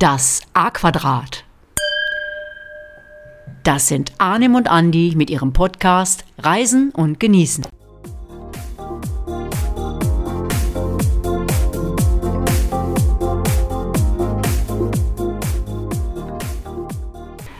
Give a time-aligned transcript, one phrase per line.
[0.00, 1.44] Das A-Quadrat.
[3.64, 7.66] Das sind Arnim und Andi mit ihrem Podcast Reisen und Genießen.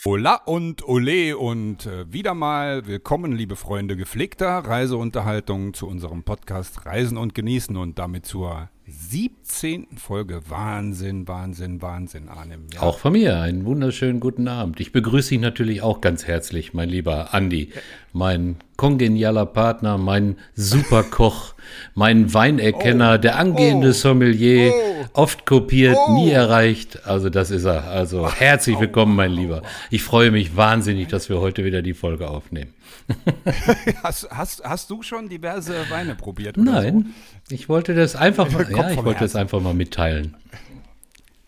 [0.06, 6.86] Hola und Ole und äh, wieder mal willkommen, liebe Freunde gepflegter Reiseunterhaltung zu unserem Podcast
[6.86, 9.86] Reisen und Genießen und damit zur 17.
[9.96, 10.40] Folge.
[10.48, 12.60] Wahnsinn, Wahnsinn, Wahnsinn, Arnim.
[12.72, 12.80] Ja.
[12.80, 14.80] Auch von mir einen wunderschönen guten Abend.
[14.80, 17.70] Ich begrüße dich natürlich auch ganz herzlich, mein lieber Andi,
[18.14, 21.54] mein kongenialer Partner, mein Superkoch,
[21.94, 26.14] mein Weinerkenner, oh, der angehende oh, Sommelier, oh, oft kopiert, oh.
[26.14, 27.06] nie erreicht.
[27.06, 27.90] Also das ist er.
[27.90, 29.62] Also herzlich willkommen, mein Lieber.
[29.90, 32.72] Ich freue mich wahnsinnig, dass wir heute wieder die Folge aufnehmen.
[34.02, 36.56] hast, hast, hast du schon diverse Weine probiert?
[36.56, 37.37] Nein, so?
[37.50, 40.36] Ich wollte das einfach mal, ja, ich wollte das einfach mal mitteilen.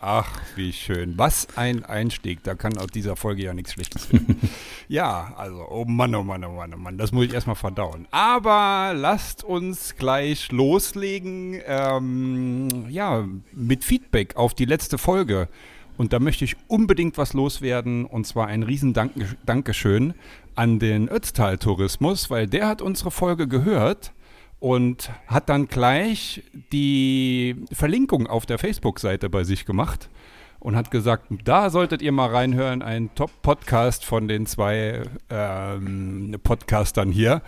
[0.03, 1.15] Ach, wie schön.
[1.17, 2.41] Was ein Einstieg.
[2.43, 4.35] Da kann aus dieser Folge ja nichts Schlechtes werden.
[4.87, 6.97] ja, also, oh Mann, oh Mann, oh Mann, oh Mann.
[6.97, 8.07] Das muss ich erstmal verdauen.
[8.09, 11.61] Aber lasst uns gleich loslegen.
[11.67, 15.47] Ähm, ja, mit Feedback auf die letzte Folge.
[15.97, 18.05] Und da möchte ich unbedingt was loswerden.
[18.05, 18.95] Und zwar ein riesen
[19.45, 20.15] Dankeschön
[20.55, 24.13] an den Ötztal-Tourismus, weil der hat unsere Folge gehört
[24.61, 30.07] und hat dann gleich die Verlinkung auf der Facebook-Seite bei sich gemacht
[30.59, 35.01] und hat gesagt, da solltet ihr mal reinhören, ein Top-Podcast von den zwei
[35.31, 37.41] ähm, Podcastern hier.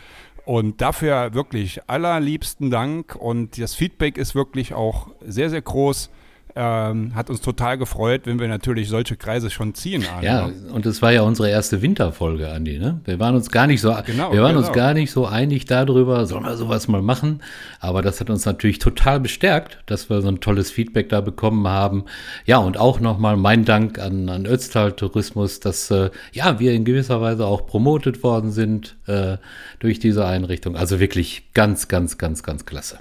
[0.45, 6.09] Und dafür wirklich allerliebsten Dank und das Feedback ist wirklich auch sehr, sehr groß.
[6.55, 10.05] Ähm, hat uns total gefreut, wenn wir natürlich solche Kreise schon ziehen.
[10.05, 10.25] Arne.
[10.25, 12.77] Ja, und das war ja unsere erste Winterfolge, Andi.
[12.77, 13.01] Ne?
[13.05, 14.67] Wir waren uns gar nicht so, genau, wir waren genau.
[14.67, 17.41] uns gar nicht so einig darüber, sollen wir sowas mal machen.
[17.79, 21.67] Aber das hat uns natürlich total bestärkt, dass wir so ein tolles Feedback da bekommen
[21.67, 22.05] haben.
[22.45, 26.85] Ja, und auch nochmal mein Dank an, an Ötztal Tourismus, dass äh, ja wir in
[26.85, 29.37] gewisser Weise auch promotet worden sind äh,
[29.79, 30.75] durch diese Einrichtung.
[30.75, 32.99] Also wirklich ganz, ganz, ganz, ganz klasse.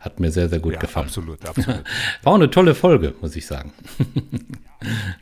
[0.00, 1.06] Hat mir sehr, sehr gut ja, gefallen.
[1.06, 1.84] Absolut, absolut.
[2.22, 3.72] War auch eine tolle Folge, muss ich sagen.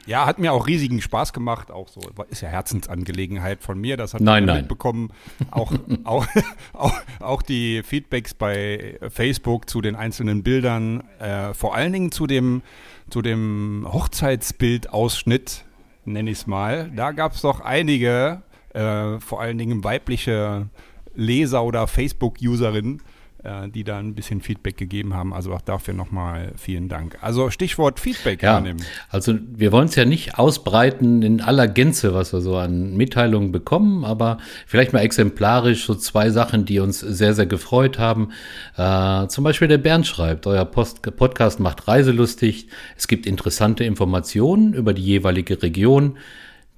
[0.07, 1.71] Ja, hat mir auch riesigen Spaß gemacht.
[1.71, 3.97] Auch so, ist ja Herzensangelegenheit von mir.
[3.97, 4.59] Das hat nein, nein.
[4.59, 5.11] mitbekommen.
[5.51, 5.73] Auch,
[6.05, 6.27] auch,
[6.73, 12.27] auch, auch, die Feedbacks bei Facebook zu den einzelnen Bildern, äh, vor allen Dingen zu
[12.27, 12.63] dem,
[13.09, 15.65] zu dem Hochzeitsbildausschnitt,
[16.05, 16.91] nenne ich es mal.
[16.95, 18.43] Da gab es doch einige,
[18.75, 20.69] äh, vor allen Dingen weibliche
[21.15, 23.03] Leser oder Facebook-Userinnen,
[23.47, 25.33] äh, die da ein bisschen Feedback gegeben haben.
[25.33, 27.17] Also auch dafür nochmal vielen Dank.
[27.21, 28.81] Also Stichwort Feedback ja, annehmen.
[29.09, 33.53] Also wir wollen es ja nicht ausbreiten in aller Gänze, was wir so an Mitteilungen
[33.53, 38.31] bekommen, aber vielleicht mal exemplarisch so zwei Sachen, die uns sehr, sehr gefreut haben.
[38.77, 42.67] Äh, zum Beispiel der Bernd schreibt, euer Post Podcast macht reiselustig.
[42.97, 46.19] Es gibt interessante Informationen über die jeweilige Region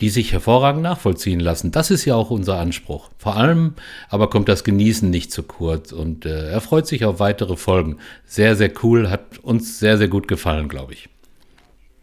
[0.01, 1.73] die sich hervorragend nachvollziehen lassen.
[1.73, 3.11] Das ist ja auch unser Anspruch.
[3.19, 3.75] Vor allem
[4.09, 7.99] aber kommt das Genießen nicht zu kurz und äh, er freut sich auf weitere Folgen.
[8.25, 11.09] Sehr, sehr cool, hat uns sehr, sehr gut gefallen, glaube ich.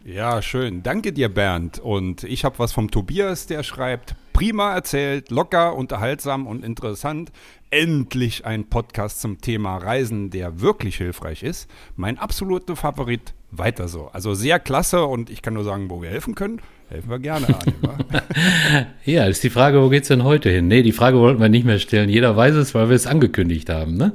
[0.03, 0.83] Ja, schön.
[0.83, 1.79] Danke dir, Bernd.
[1.79, 7.31] Und ich habe was vom Tobias, der schreibt, prima erzählt, locker, unterhaltsam und interessant.
[7.71, 11.67] Endlich ein Podcast zum Thema Reisen, der wirklich hilfreich ist.
[11.95, 14.09] Mein absoluter Favorit, weiter so.
[14.13, 17.47] Also sehr klasse und ich kann nur sagen, wo wir helfen können Helfen wir gerne
[17.47, 18.85] an.
[19.05, 20.67] ja, ist die Frage, wo geht es denn heute hin?
[20.67, 22.09] Nee, die Frage wollten wir nicht mehr stellen.
[22.09, 24.13] Jeder weiß es, weil wir es angekündigt haben, ne?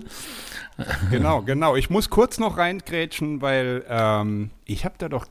[1.10, 1.76] genau, genau.
[1.76, 5.26] Ich muss kurz noch reingrätschen, weil ähm, ich habe da doch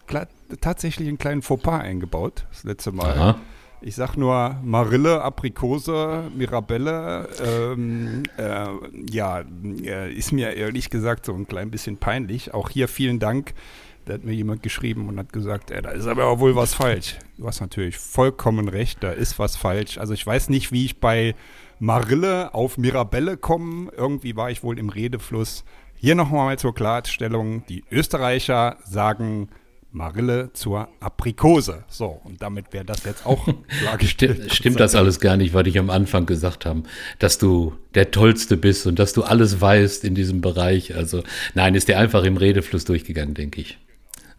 [0.61, 3.17] tatsächlich einen kleinen Fauxpas eingebaut, das letzte Mal.
[3.17, 3.39] Aha.
[3.81, 7.29] Ich sag nur Marille, Aprikose, Mirabelle.
[7.41, 8.67] Ähm, äh,
[9.09, 9.43] ja,
[9.85, 12.53] äh, ist mir ehrlich gesagt so ein klein bisschen peinlich.
[12.53, 13.53] Auch hier vielen Dank
[14.09, 17.19] da hat mir jemand geschrieben und hat gesagt, ey, da ist aber wohl was falsch.
[17.37, 19.99] Du hast natürlich vollkommen recht, da ist was falsch.
[19.99, 21.35] Also ich weiß nicht, wie ich bei
[21.77, 23.91] Marille auf Mirabelle komme.
[23.95, 25.63] Irgendwie war ich wohl im Redefluss.
[25.93, 27.63] Hier nochmal zur Klarstellung.
[27.69, 29.49] Die Österreicher sagen
[29.91, 31.83] Marille zur Aprikose.
[31.87, 33.47] So, und damit wäre das jetzt auch
[33.79, 34.37] klargestellt.
[34.37, 36.81] Stimmt, stimmt das alles gar nicht, was ich am Anfang gesagt habe,
[37.19, 40.95] dass du der Tollste bist und dass du alles weißt in diesem Bereich.
[40.95, 41.21] Also
[41.53, 43.77] nein, ist dir einfach im Redefluss durchgegangen, denke ich.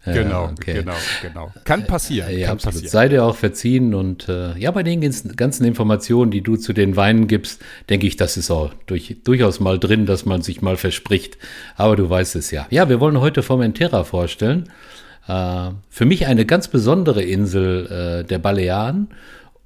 [0.03, 0.73] Genau, okay.
[0.73, 1.51] genau, genau.
[1.63, 2.35] Kann passieren.
[2.35, 2.73] Ja, kann absolut.
[2.73, 2.91] Passieren.
[2.91, 6.95] Sei dir auch verziehen und äh, ja, bei den ganzen Informationen, die du zu den
[6.95, 10.75] Weinen gibst, denke ich, das ist auch durch, durchaus mal drin, dass man sich mal
[10.75, 11.37] verspricht.
[11.75, 12.65] Aber du weißt es ja.
[12.71, 14.69] Ja, wir wollen heute Formentera vorstellen.
[15.27, 19.09] Äh, für mich eine ganz besondere Insel äh, der Balearen.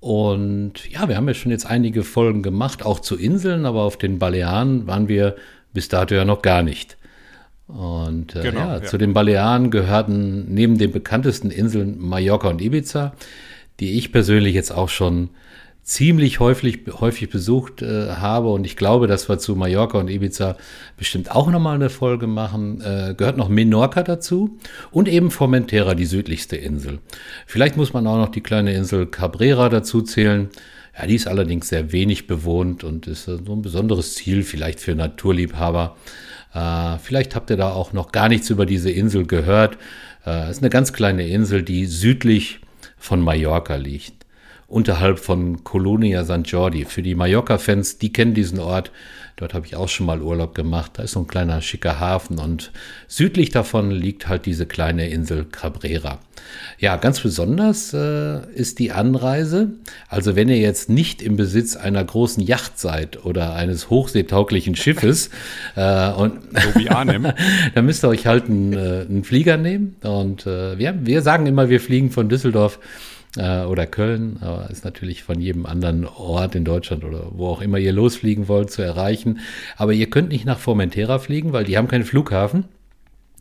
[0.01, 3.97] Und ja, wir haben ja schon jetzt einige Folgen gemacht, auch zu Inseln, aber auf
[3.97, 5.35] den Balearen waren wir
[5.73, 6.97] bis dato ja noch gar nicht.
[7.67, 12.62] Und äh, genau, ja, ja, zu den Balearen gehörten neben den bekanntesten Inseln Mallorca und
[12.62, 13.13] Ibiza,
[13.79, 15.29] die ich persönlich jetzt auch schon
[15.85, 20.57] ziemlich häufig, häufig besucht äh, habe und ich glaube, dass wir zu Mallorca und Ibiza
[20.97, 24.57] bestimmt auch nochmal eine Folge machen, äh, gehört noch Menorca dazu
[24.89, 27.00] und eben Formentera, die südlichste Insel.
[27.45, 30.50] Vielleicht muss man auch noch die kleine Insel Cabrera dazu zählen.
[30.97, 34.95] Ja, die ist allerdings sehr wenig bewohnt und ist so ein besonderes Ziel vielleicht für
[34.95, 35.95] Naturliebhaber.
[36.56, 39.78] Äh, vielleicht habt ihr da auch noch gar nichts über diese Insel gehört.
[40.25, 42.62] Äh, ist eine ganz kleine Insel, die südlich
[42.98, 44.25] von Mallorca liegt
[44.68, 46.48] unterhalb von Colonia St.
[46.48, 46.86] Jordi.
[46.86, 48.92] Für die Mallorca-Fans, die kennen diesen Ort.
[49.37, 50.91] Dort habe ich auch schon mal Urlaub gemacht.
[50.95, 52.71] Da ist so ein kleiner schicker Hafen und
[53.07, 56.19] südlich davon liegt halt diese kleine Insel Cabrera.
[56.79, 59.71] Ja, ganz besonders äh, ist die Anreise.
[60.07, 65.29] Also wenn ihr jetzt nicht im Besitz einer großen Yacht seid oder eines hochseetauglichen Schiffes,
[65.75, 67.27] äh, und so wie Arnim.
[67.75, 69.97] dann müsst ihr euch halt einen, äh, einen Flieger nehmen.
[70.01, 72.79] Und äh, wir, wir sagen immer, wir fliegen von Düsseldorf
[73.37, 77.61] äh, oder Köln, aber ist natürlich von jedem anderen Ort in Deutschland oder wo auch
[77.61, 79.39] immer ihr losfliegen wollt zu erreichen.
[79.77, 82.65] Aber ihr könnt nicht nach Formentera fliegen, weil die haben keinen Flughafen.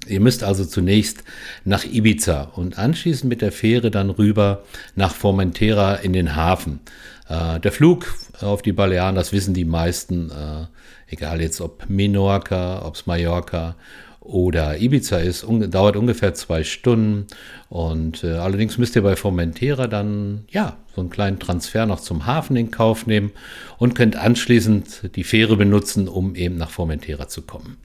[0.07, 1.25] Ihr müsst also zunächst
[1.65, 4.65] nach Ibiza und anschließend mit der Fähre dann rüber
[4.97, 6.81] nach Formentera in den Hafen.
[7.29, 10.67] Äh, der Flug auf die Balearen, das wissen die meisten, äh,
[11.07, 13.77] egal jetzt ob Menorca, ob es Mallorca
[14.25, 17.27] oder Ibiza ist, un dauert ungefähr zwei Stunden.
[17.69, 22.27] Und äh, allerdings müsst ihr bei Formentera dann ja so einen kleinen Transfer noch zum
[22.27, 23.33] Hafen in Kauf nehmen
[23.79, 27.77] und könnt anschließend die Fähre benutzen, um eben nach Formentera zu kommen.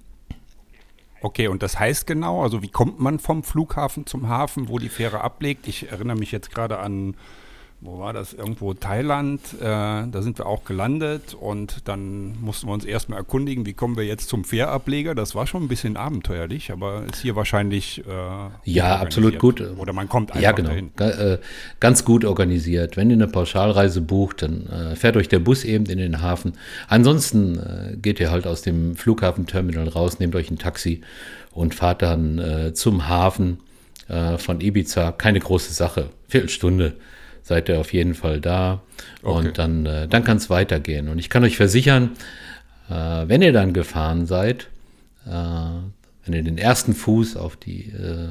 [1.22, 4.88] Okay, und das heißt genau, also wie kommt man vom Flughafen zum Hafen, wo die
[4.88, 5.68] Fähre ablegt?
[5.68, 7.16] Ich erinnere mich jetzt gerade an
[7.82, 8.34] wo war das?
[8.34, 9.40] Irgendwo Thailand.
[9.60, 13.96] Äh, da sind wir auch gelandet und dann mussten wir uns erstmal erkundigen, wie kommen
[13.96, 15.16] wir jetzt zum Fährableger.
[15.16, 18.04] Das war schon ein bisschen abenteuerlich, aber ist hier wahrscheinlich.
[18.06, 19.62] Äh, ja, absolut gut.
[19.78, 20.70] Oder man kommt einfach ja, genau.
[20.70, 20.92] dahin.
[20.98, 21.38] Äh,
[21.80, 22.98] ganz gut organisiert.
[22.98, 26.54] Wenn ihr eine Pauschalreise bucht, dann äh, fährt euch der Bus eben in den Hafen.
[26.90, 31.00] Ansonsten äh, geht ihr halt aus dem Flughafenterminal raus, nehmt euch ein Taxi
[31.52, 33.60] und fahrt dann äh, zum Hafen
[34.38, 35.12] von Ibiza.
[35.12, 36.10] Keine große Sache.
[36.30, 36.96] Viertelstunde
[37.42, 38.82] seid ihr auf jeden Fall da.
[39.22, 39.48] Okay.
[39.48, 41.10] Und dann, äh, dann kann es weitergehen.
[41.10, 42.12] Und ich kann euch versichern,
[42.90, 44.68] äh, wenn ihr dann gefahren seid,
[45.26, 45.32] äh,
[46.26, 48.30] wenn ihr den ersten Fuß auf die äh,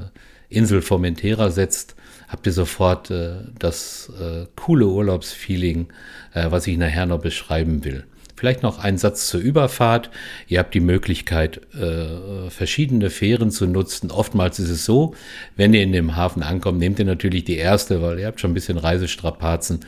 [0.49, 1.95] Insel Formentera setzt,
[2.29, 5.89] habt ihr sofort äh, das äh, coole Urlaubsfeeling,
[6.35, 8.05] was ich nachher noch beschreiben will.
[8.39, 10.11] Vielleicht noch ein Satz zur Überfahrt.
[10.47, 14.13] Ihr habt die Möglichkeit, äh, verschiedene Fähren zu nutzen.
[14.13, 15.17] Oftmals ist es so,
[15.57, 18.53] wenn ihr in dem Hafen ankommt, nehmt ihr natürlich die erste, weil ihr habt schon
[18.53, 19.81] ein bisschen Reisestrapazen,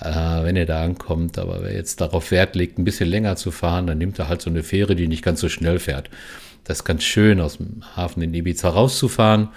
[0.00, 0.04] äh,
[0.44, 1.36] wenn ihr da ankommt.
[1.36, 4.40] Aber wer jetzt darauf Wert legt, ein bisschen länger zu fahren, dann nimmt er halt
[4.40, 6.08] so eine Fähre, die nicht ganz so schnell fährt.
[6.62, 9.48] Das ist ganz schön, aus dem Hafen in Ibiza rauszufahren,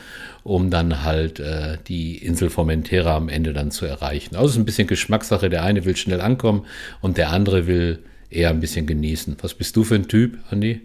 [0.43, 4.35] um dann halt äh, die Insel Formentera am Ende dann zu erreichen.
[4.35, 5.49] Also es ist ein bisschen Geschmackssache.
[5.49, 6.65] Der eine will schnell ankommen
[7.01, 7.99] und der andere will
[8.29, 9.37] eher ein bisschen genießen.
[9.41, 10.81] Was bist du für ein Typ, Andi?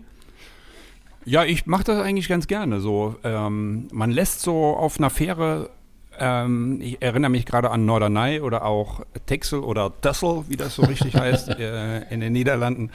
[1.25, 2.81] Ja, ich mache das eigentlich ganz gerne.
[2.81, 5.71] So, ähm, man lässt so auf einer Fähre,
[6.19, 10.83] ähm, ich erinnere mich gerade an Norderney oder auch Texel oder Dessel, wie das so
[10.83, 12.91] richtig heißt, äh, in den Niederlanden.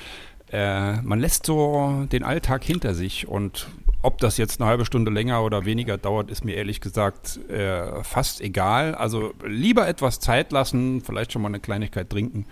[0.51, 3.67] Äh, man lässt so den Alltag hinter sich und
[4.01, 8.03] ob das jetzt eine halbe Stunde länger oder weniger dauert, ist mir ehrlich gesagt äh,
[8.03, 8.95] fast egal.
[8.95, 12.45] Also lieber etwas Zeit lassen, vielleicht schon mal eine Kleinigkeit trinken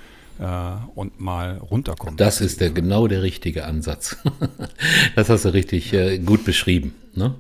[0.95, 2.17] und mal runterkommen.
[2.17, 4.17] Das ist der, genau der richtige Ansatz.
[5.15, 6.93] das hast du richtig äh, gut beschrieben.
[7.15, 7.35] Ne?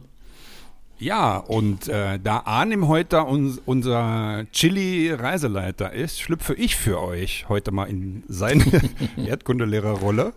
[0.99, 7.71] Ja, und äh, da Arnim heute uns, unser Chili-Reiseleiter ist, schlüpfe ich für euch heute
[7.71, 8.63] mal in seine
[9.17, 10.33] Erdkundelehrerrolle.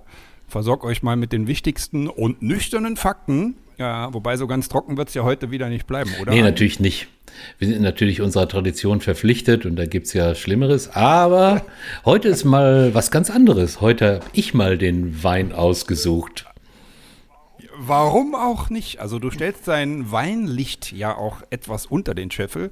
[0.49, 3.55] Versorge euch mal mit den wichtigsten und nüchternen Fakten.
[3.81, 6.33] Ja, wobei so ganz trocken wird es ja heute wieder nicht bleiben, oder?
[6.33, 7.09] Nee, natürlich nicht.
[7.59, 10.91] Wir sind natürlich unserer Tradition verpflichtet und da gibt es ja Schlimmeres.
[10.95, 11.65] Aber
[12.05, 13.81] heute ist mal was ganz anderes.
[13.81, 16.45] Heute habe ich mal den Wein ausgesucht.
[17.79, 19.01] Warum auch nicht?
[19.01, 22.69] Also du stellst dein Weinlicht ja auch etwas unter den Scheffel.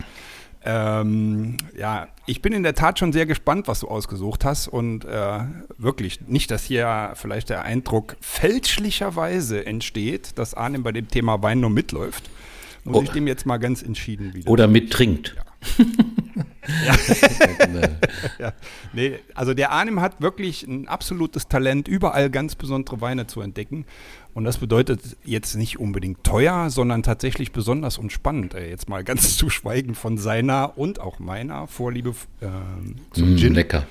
[0.70, 5.06] Ähm, ja, ich bin in der Tat schon sehr gespannt, was du ausgesucht hast und
[5.06, 5.40] äh,
[5.78, 11.60] wirklich nicht, dass hier vielleicht der Eindruck fälschlicherweise entsteht, dass Arnim bei dem Thema Wein
[11.60, 12.28] nur mitläuft.
[12.84, 13.02] Muss oh.
[13.02, 14.50] ich dem jetzt mal ganz entschieden wieder.
[14.50, 15.37] Oder mittrinkt.
[15.38, 15.42] Ja.
[16.86, 16.96] Ja.
[18.38, 18.52] ja.
[18.92, 23.84] Nee, also der Arnim hat wirklich ein absolutes Talent, überall ganz besondere Weine zu entdecken.
[24.34, 28.54] Und das bedeutet jetzt nicht unbedingt teuer, sondern tatsächlich besonders und spannend.
[28.54, 32.10] Äh, jetzt mal ganz zu schweigen von seiner und auch meiner Vorliebe
[32.40, 32.46] äh,
[33.12, 33.54] zum mm, Gin.
[33.54, 33.86] Lecker.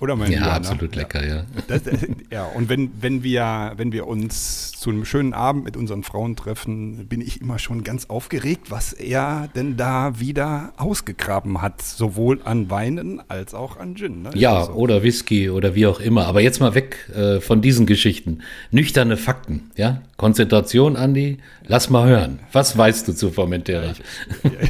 [0.00, 0.54] Oder mein Ja, Lieber, ne?
[0.56, 1.44] absolut lecker, ja.
[1.68, 5.76] Das, das, ja, und wenn, wenn, wir, wenn wir uns zu einem schönen Abend mit
[5.76, 11.60] unseren Frauen treffen, bin ich immer schon ganz aufgeregt, was er denn da wieder ausgegraben
[11.60, 11.82] hat.
[11.82, 14.22] Sowohl an Weinen als auch an Gin.
[14.22, 14.30] Ne?
[14.34, 16.26] Ja, Also, oder Whisky oder wie auch immer.
[16.26, 18.40] Aber jetzt mal weg äh, von diesen Geschichten.
[18.70, 20.00] Nüchterne Fakten, ja?
[20.16, 21.38] Konzentration, Andi.
[21.66, 22.40] Lass mal hören.
[22.52, 23.92] Was weißt du zu Formentera?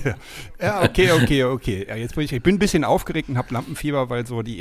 [0.05, 0.15] ja,
[0.61, 1.87] ja, okay, okay, okay.
[1.89, 4.61] Ja, jetzt bin ich, ich bin ein bisschen aufgeregt und habe Lampenfieber, weil so die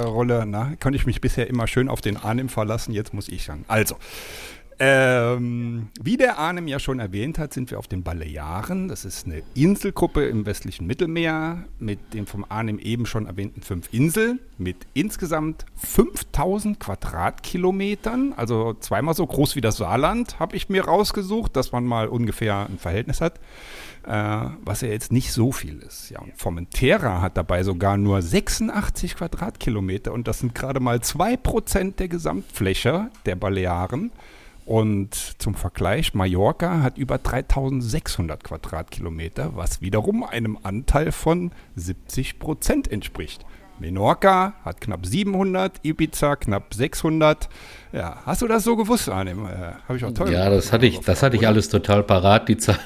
[0.00, 2.92] Erdkundelehrerrolle, na, konnte ich mich bisher immer schön auf den Arnim verlassen.
[2.92, 3.64] Jetzt muss ich dann.
[3.68, 3.96] Also,
[4.82, 8.88] ähm, wie der Arnim ja schon erwähnt hat, sind wir auf den Balearen.
[8.88, 13.92] Das ist eine Inselgruppe im westlichen Mittelmeer mit den vom Arnim eben schon erwähnten fünf
[13.92, 20.86] Inseln mit insgesamt 5000 Quadratkilometern, also zweimal so groß wie das Saarland, habe ich mir
[20.86, 23.38] rausgesucht, dass man mal ungefähr ein Verhältnis hat
[24.04, 26.10] was ja jetzt nicht so viel ist.
[26.10, 31.96] Ja, und Formentera hat dabei sogar nur 86 Quadratkilometer und das sind gerade mal 2%
[31.96, 34.10] der Gesamtfläche der Balearen.
[34.66, 42.90] Und zum Vergleich, Mallorca hat über 3600 Quadratkilometer, was wiederum einem Anteil von 70 Prozent
[42.92, 43.44] entspricht.
[43.80, 47.48] Menorca hat knapp 700, Ibiza knapp 600.
[47.92, 49.46] Ja, hast du das so gewusst, Arnim?
[49.46, 52.48] Äh, Habe ich auch toll Ja, das hatte ich, das hatte ich alles total parat,
[52.48, 52.78] die Zahlen.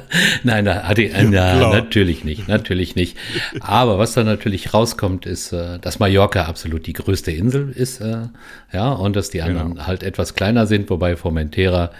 [0.44, 3.18] Nein, da hatte ich, na, natürlich nicht, natürlich nicht.
[3.60, 8.28] Aber was da natürlich rauskommt, ist, äh, dass Mallorca absolut die größte Insel ist, äh,
[8.72, 9.86] ja, und dass die anderen Genau.
[9.86, 11.90] halt etwas kleiner sind, wobei Formentera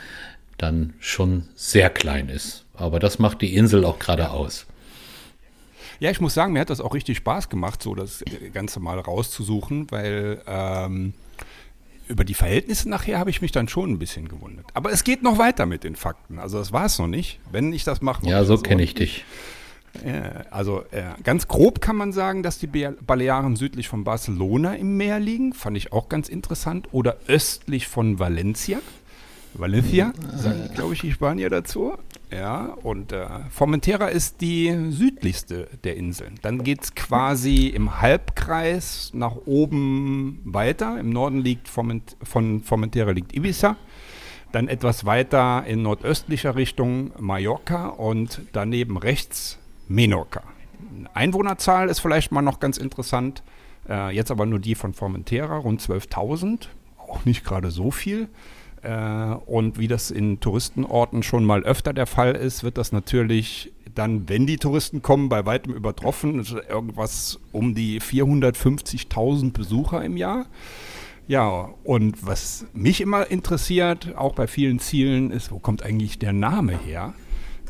[0.56, 2.64] dann schon sehr klein ist.
[2.74, 4.66] Aber das macht die Insel auch gerade aus.
[6.00, 8.22] Ja, ich muss sagen, mir hat das auch richtig Spaß gemacht, so das
[8.52, 11.14] Ganze mal rauszusuchen, weil ähm,
[12.08, 14.66] über die Verhältnisse nachher habe ich mich dann schon ein bisschen gewundert.
[14.74, 16.38] Aber es geht noch weiter mit den Fakten.
[16.38, 17.40] Also das war es noch nicht.
[17.50, 19.24] Wenn ich das mache, Ja, so kenne ich dich.
[20.50, 25.18] also äh, ganz grob kann man sagen, dass die Balearen südlich von Barcelona im Meer
[25.18, 25.52] liegen.
[25.54, 26.88] Fand ich auch ganz interessant.
[26.92, 28.80] Oder östlich von Valencia.
[29.54, 31.94] Valencia, sagen, glaube ich, die Spanier dazu.
[32.30, 36.34] Ja, und äh, Formentera ist die südlichste der Inseln.
[36.42, 40.98] Dann geht es quasi im Halbkreis nach oben weiter.
[40.98, 43.76] Im Norden liegt Forment von Formentera liegt Ibiza.
[44.50, 50.42] Dann etwas weiter in nordöstlicher Richtung Mallorca und daneben rechts Menorca.
[51.14, 53.44] Einwohnerzahl ist vielleicht mal noch ganz interessant.
[53.88, 56.68] Äh, jetzt aber nur die von Formentera, rund 12.000.
[56.98, 58.28] Auch nicht gerade so viel.
[58.86, 63.72] Äh, und wie das in Touristenorten schon mal öfter der Fall ist, wird das natürlich
[63.94, 66.44] dann, wenn die Touristen kommen, bei weitem übertroffen.
[66.68, 70.46] Irgendwas um die 450.000 Besucher im Jahr.
[71.26, 76.32] Ja, und was mich immer interessiert, auch bei vielen Zielen, ist, wo kommt eigentlich der
[76.32, 77.14] Name her?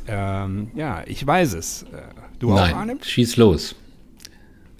[0.06, 1.84] Ähm, ja, ich weiß es.
[1.84, 1.86] Äh,
[2.38, 2.98] Du auch, Nein, Arnim?
[3.02, 3.74] schieß los.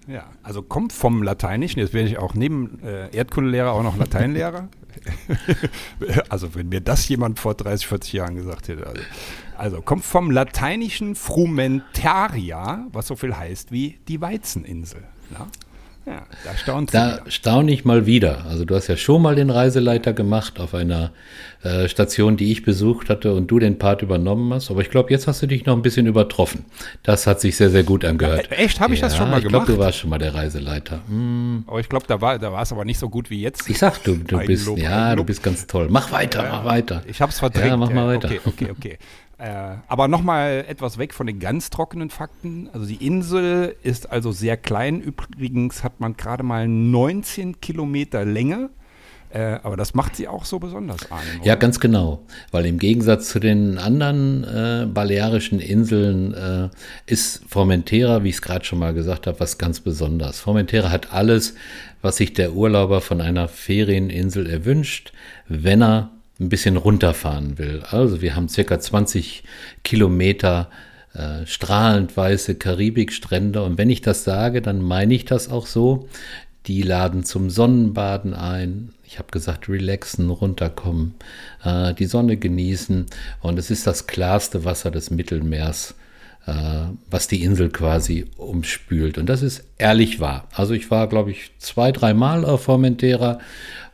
[0.07, 1.81] Ja, also kommt vom Lateinischen.
[1.81, 4.69] Jetzt werde ich auch neben äh, Erdkundelehrer auch noch Lateinlehrer.
[6.29, 8.87] also wenn mir das jemand vor 30, 40 Jahren gesagt hätte.
[8.87, 9.03] Also,
[9.57, 15.03] also kommt vom lateinischen Frumentaria, was so viel heißt wie die Weizeninsel.
[15.33, 15.47] Ja,
[16.07, 18.47] ja da staunt sie Da staune ich mal wieder.
[18.49, 21.11] Also du hast ja schon mal den Reiseleiter gemacht auf einer
[21.63, 24.71] äh, Station, die ich besucht hatte und du den Part übernommen hast.
[24.71, 26.65] Aber ich glaube, jetzt hast du dich noch ein bisschen übertroffen.
[27.03, 28.49] Das hat sich sehr, sehr gut angehört.
[28.51, 28.81] Ja, echt?
[28.81, 29.87] Hab ich das schon mal Ich glaube, du gemacht?
[29.87, 31.01] warst schon mal der Reiseleiter.
[31.09, 31.65] Hm.
[31.67, 33.69] Aber ich glaube, da war, da war es aber nicht so gut wie jetzt.
[33.69, 35.27] Ich sag, du, du Eigenlob, bist, ja, du Eigenlob.
[35.27, 35.89] bist ganz toll.
[35.91, 37.03] Mach weiter, mach weiter.
[37.07, 37.67] Ich habe es verdrängt.
[37.69, 38.29] Ja, mach mal Ja, weiter.
[38.29, 38.99] Okay, okay, okay.
[39.39, 42.71] Äh, aber nochmal etwas weg von den ganz trockenen Fakten.
[42.73, 45.01] Also die Insel ist also sehr klein.
[45.01, 48.71] Übrigens hat man gerade mal 19 Kilometer Länge.
[49.29, 51.27] Äh, aber das macht sie auch so besonders, Arne.
[51.43, 52.25] Ja, ganz genau.
[52.53, 56.69] Weil im Gegensatz zu den anderen äh, balearischen Inseln äh,
[57.05, 60.41] ist Formentera, wie ich es gerade schon mal gesagt habe, was ganz Besonderes.
[60.41, 61.55] Formentera hat alles,
[62.01, 65.13] was sich der Urlauber von einer Ferieninsel erwünscht,
[65.49, 67.83] wenn er ein bisschen runterfahren will.
[67.91, 69.43] Also wir haben circa 20
[69.85, 70.71] Kilometer
[71.15, 73.63] äh, strahlend weiße Karibikstrände.
[73.63, 76.09] Und wenn ich das sage, dann meine ich das auch so.
[76.67, 78.91] Die laden zum Sonnenbaden ein.
[79.05, 81.15] Ich habe gesagt, relaxen, runterkommen,
[81.65, 83.07] äh, die Sonne genießen.
[83.41, 85.95] Und es ist das klarste Wasser des Mittelmeers,
[87.11, 89.19] was die Insel quasi umspült.
[89.19, 90.47] Und das ist ehrlich wahr.
[90.55, 93.41] Also ich war, glaube ich, zwei, dreimal auf Formentera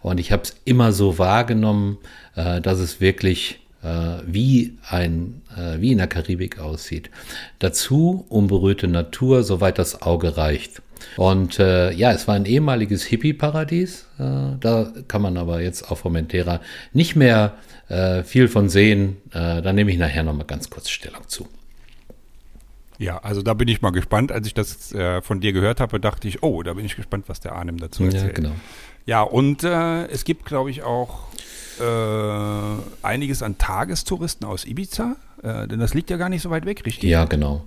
[0.02, 1.99] und ich habe es immer so wahrgenommen,
[2.35, 7.11] äh, dass es wirklich äh, wie, ein, äh, wie in der Karibik aussieht.
[7.61, 10.82] Dazu unberührte Natur, soweit das Auge reicht.
[11.16, 14.06] Und äh, ja, es war ein ehemaliges Hippie-Paradies.
[14.18, 16.61] Äh, da kann man aber jetzt auf Formentera
[16.92, 17.54] nicht mehr
[17.88, 19.16] äh, viel von sehen.
[19.30, 21.49] Äh, da nehme ich nachher noch mal ganz kurz Stellung zu.
[23.02, 24.30] Ja, also da bin ich mal gespannt.
[24.30, 27.25] Als ich das äh, von dir gehört habe, dachte ich, oh, da bin ich gespannt,
[27.26, 28.25] was der Arnim dazu erzählt.
[28.25, 28.52] Ja, genau.
[29.06, 31.25] Ja, und äh, es gibt, glaube ich, auch
[31.80, 36.64] äh, einiges an Tagestouristen aus Ibiza, äh, denn das liegt ja gar nicht so weit
[36.64, 37.11] weg, richtig?
[37.11, 37.64] Ja, genau.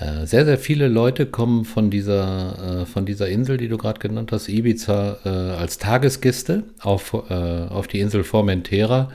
[0.00, 4.00] Äh, sehr, sehr viele Leute kommen von dieser, äh, von dieser Insel, die du gerade
[4.00, 5.18] genannt hast, Ibiza,
[5.58, 9.10] als Tagesgäste auf, auf die Insel Formentera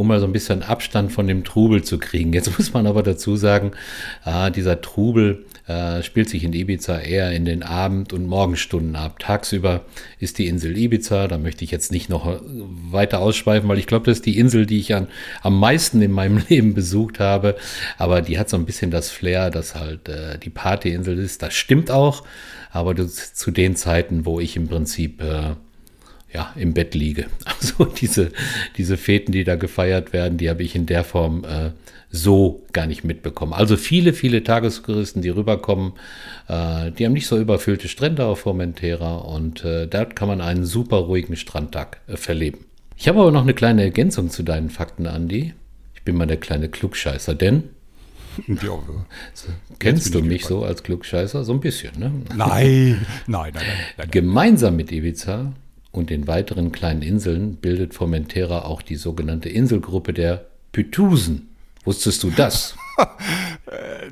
[0.00, 2.32] um mal so ein bisschen Abstand von dem Trubel zu kriegen.
[2.32, 3.72] Jetzt muss man aber dazu sagen,
[4.24, 9.18] äh, dieser Trubel äh, spielt sich in Ibiza eher in den Abend- und Morgenstunden ab.
[9.18, 9.84] Tagsüber
[10.18, 12.40] ist die Insel Ibiza, da möchte ich jetzt nicht noch
[12.90, 15.06] weiter ausschweifen, weil ich glaube, das ist die Insel, die ich an,
[15.42, 17.56] am meisten in meinem Leben besucht habe.
[17.98, 21.42] Aber die hat so ein bisschen das Flair, dass halt äh, die Partyinsel ist.
[21.42, 22.24] Das stimmt auch,
[22.70, 25.56] aber zu den Zeiten, wo ich im Prinzip äh,
[26.32, 27.26] ja, im Bett liege.
[27.60, 28.30] Also diese,
[28.78, 31.72] diese Feten, die da gefeiert werden, die habe ich in der Form äh,
[32.10, 33.52] so gar nicht mitbekommen.
[33.52, 35.92] Also viele, viele Tagestouristen, die rüberkommen,
[36.48, 40.64] äh, die haben nicht so überfüllte Strände auf Formentera und äh, dort kann man einen
[40.64, 42.64] super ruhigen Strandtag äh, verleben.
[42.96, 45.54] Ich habe aber noch eine kleine Ergänzung zu deinen Fakten, Andi.
[45.94, 47.64] Ich bin mal der kleine Klugscheißer, denn
[48.46, 48.78] ja,
[49.34, 51.44] so, kennst du mich so als Klugscheißer?
[51.44, 52.12] So ein bisschen, ne?
[52.34, 53.64] Nein, nein, nein, nein,
[53.96, 54.10] nein.
[54.10, 55.52] Gemeinsam mit Ibiza
[55.92, 61.48] und den weiteren kleinen Inseln bildet Formentera auch die sogenannte Inselgruppe der Pythusen.
[61.84, 62.76] Wusstest du das?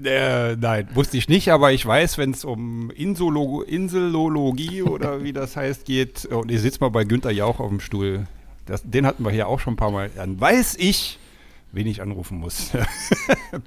[0.05, 5.33] äh, nein, wusste ich nicht, aber ich weiß, wenn es um Insolo Inselologie oder wie
[5.33, 8.27] das heißt geht, und ich sitze mal bei Günther Jauch auf dem Stuhl,
[8.65, 11.19] das, den hatten wir hier auch schon ein paar Mal, dann weiß ich,
[11.73, 12.71] wen ich anrufen muss.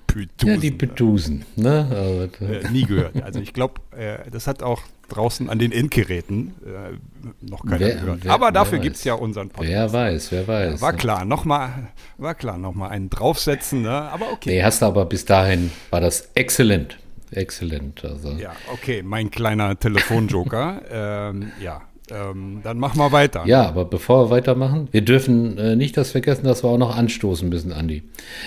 [0.08, 0.30] Pythusen.
[0.48, 1.46] Ja, die Pythusen.
[1.56, 2.30] Ne?
[2.40, 3.22] Äh, nie gehört.
[3.22, 4.82] Also ich glaube, äh, das hat auch
[5.16, 8.20] draußen an den Endgeräten äh, noch keiner wer, gehört.
[8.24, 9.72] Wer, Aber dafür gibt es ja unseren Podcast.
[9.72, 10.74] Wer weiß, wer weiß.
[10.74, 13.92] Ja, war klar, nochmal, war klar, nochmal einen draufsetzen, ne?
[13.92, 14.50] aber okay.
[14.50, 16.98] Nee, hast du aber bis dahin, war das exzellent.
[17.32, 18.04] Exzellent.
[18.04, 18.32] Also.
[18.32, 20.82] Ja, okay, mein kleiner Telefonjoker.
[20.92, 23.44] ähm, ja, ähm, dann machen wir weiter.
[23.46, 26.96] Ja, aber bevor wir weitermachen, wir dürfen äh, nicht das vergessen, dass wir auch noch
[26.96, 28.04] anstoßen müssen, Andi.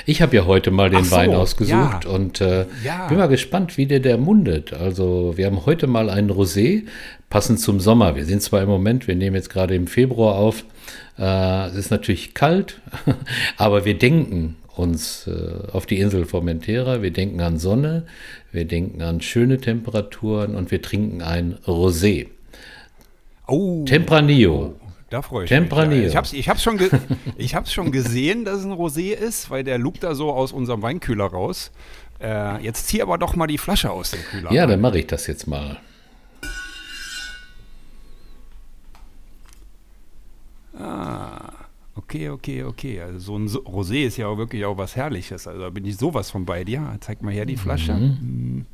[0.06, 2.10] Ich habe ja heute mal den so, Wein ausgesucht ja.
[2.10, 3.08] und äh, ja.
[3.08, 4.72] bin mal gespannt, wie der der mundet.
[4.72, 6.84] Also wir haben heute mal einen Rosé,
[7.30, 8.16] passend zum Sommer.
[8.16, 10.64] Wir sind zwar im Moment, wir nehmen jetzt gerade im Februar auf,
[11.18, 12.80] äh, es ist natürlich kalt,
[13.56, 18.04] aber wir denken uns äh, auf die Insel Formentera, wir denken an Sonne,
[18.52, 22.26] wir denken an schöne Temperaturen und wir trinken ein Rosé.
[23.46, 23.84] Oh.
[23.84, 24.74] Tempranillo.
[25.10, 26.02] Da freue ich Tempranillo.
[26.02, 26.10] mich.
[26.10, 26.78] Ich habe es ich hab's schon,
[27.36, 30.52] ich hab's schon gesehen, dass es ein Rosé ist, weil der lugt da so aus
[30.52, 31.70] unserem Weinkühler raus.
[32.20, 34.52] Äh, jetzt zieh aber doch mal die Flasche aus dem Kühler.
[34.52, 35.78] Ja, dann mache ich das jetzt mal.
[40.78, 41.52] Ah,
[41.94, 43.00] okay, okay, okay.
[43.00, 45.46] Also so ein Rosé ist ja auch wirklich auch was Herrliches.
[45.46, 46.96] Also da bin ich sowas von bei dir.
[47.00, 47.94] Zeig mal her die Flasche.
[47.94, 48.66] Mhm.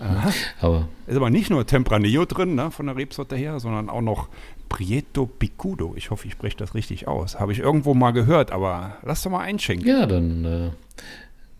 [0.00, 0.32] Aha.
[0.60, 4.28] Aber ist aber nicht nur Tempranillo drin, ne, von der Rebsorte her, sondern auch noch
[4.68, 5.94] Prieto Picudo.
[5.96, 7.40] Ich hoffe, ich spreche das richtig aus.
[7.40, 9.88] Habe ich irgendwo mal gehört, aber lass doch mal einschenken.
[9.88, 10.70] Ja, dann äh,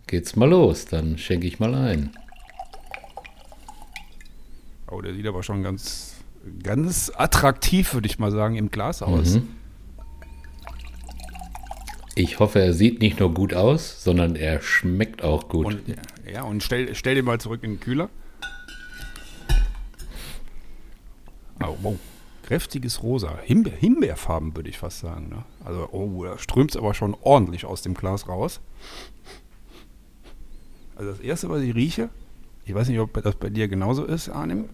[0.06, 0.84] geht's mal los.
[0.84, 2.10] Dann schenke ich mal ein.
[4.90, 6.16] Oh, der sieht aber schon ganz,
[6.62, 9.34] ganz attraktiv, würde ich mal sagen, im Glas aus.
[9.34, 9.48] Mhm.
[12.14, 15.66] Ich hoffe, er sieht nicht nur gut aus, sondern er schmeckt auch gut.
[15.66, 15.82] Und,
[16.30, 18.10] ja, und stell, stell den mal zurück in den Kühler.
[21.62, 21.98] Oh, wow.
[22.42, 23.38] Kräftiges Rosa.
[23.42, 25.28] Himbeer, Himbeerfarben, würde ich fast sagen.
[25.28, 25.44] Ne?
[25.64, 28.60] Also, oh, da strömt es aber schon ordentlich aus dem Glas raus.
[30.96, 32.08] Also, das erste, was ich rieche,
[32.64, 34.70] ich weiß nicht, ob das bei dir genauso ist, Arnim.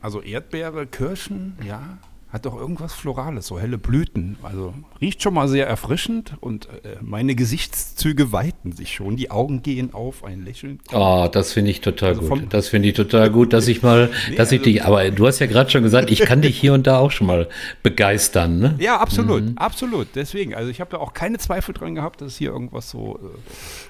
[0.00, 1.98] Also, Erdbeere, Kirschen, ja,
[2.34, 4.36] hat doch irgendwas Florales, so helle Blüten.
[4.42, 9.62] Also riecht schon mal sehr erfrischend und äh, meine Gesichtszüge weiten sich schon, die Augen
[9.62, 10.80] gehen auf, ein Lächeln.
[10.92, 12.46] Oh, das finde ich total also gut.
[12.50, 15.28] Das finde ich total gut, dass ich mal, nee, dass ich also, dich, aber du
[15.28, 17.48] hast ja gerade schon gesagt, ich kann dich hier und da auch schon mal
[17.84, 18.74] begeistern, ne?
[18.80, 19.56] Ja, absolut, mhm.
[19.56, 20.08] absolut.
[20.16, 23.20] Deswegen, also ich habe da auch keine Zweifel dran gehabt, dass es hier irgendwas so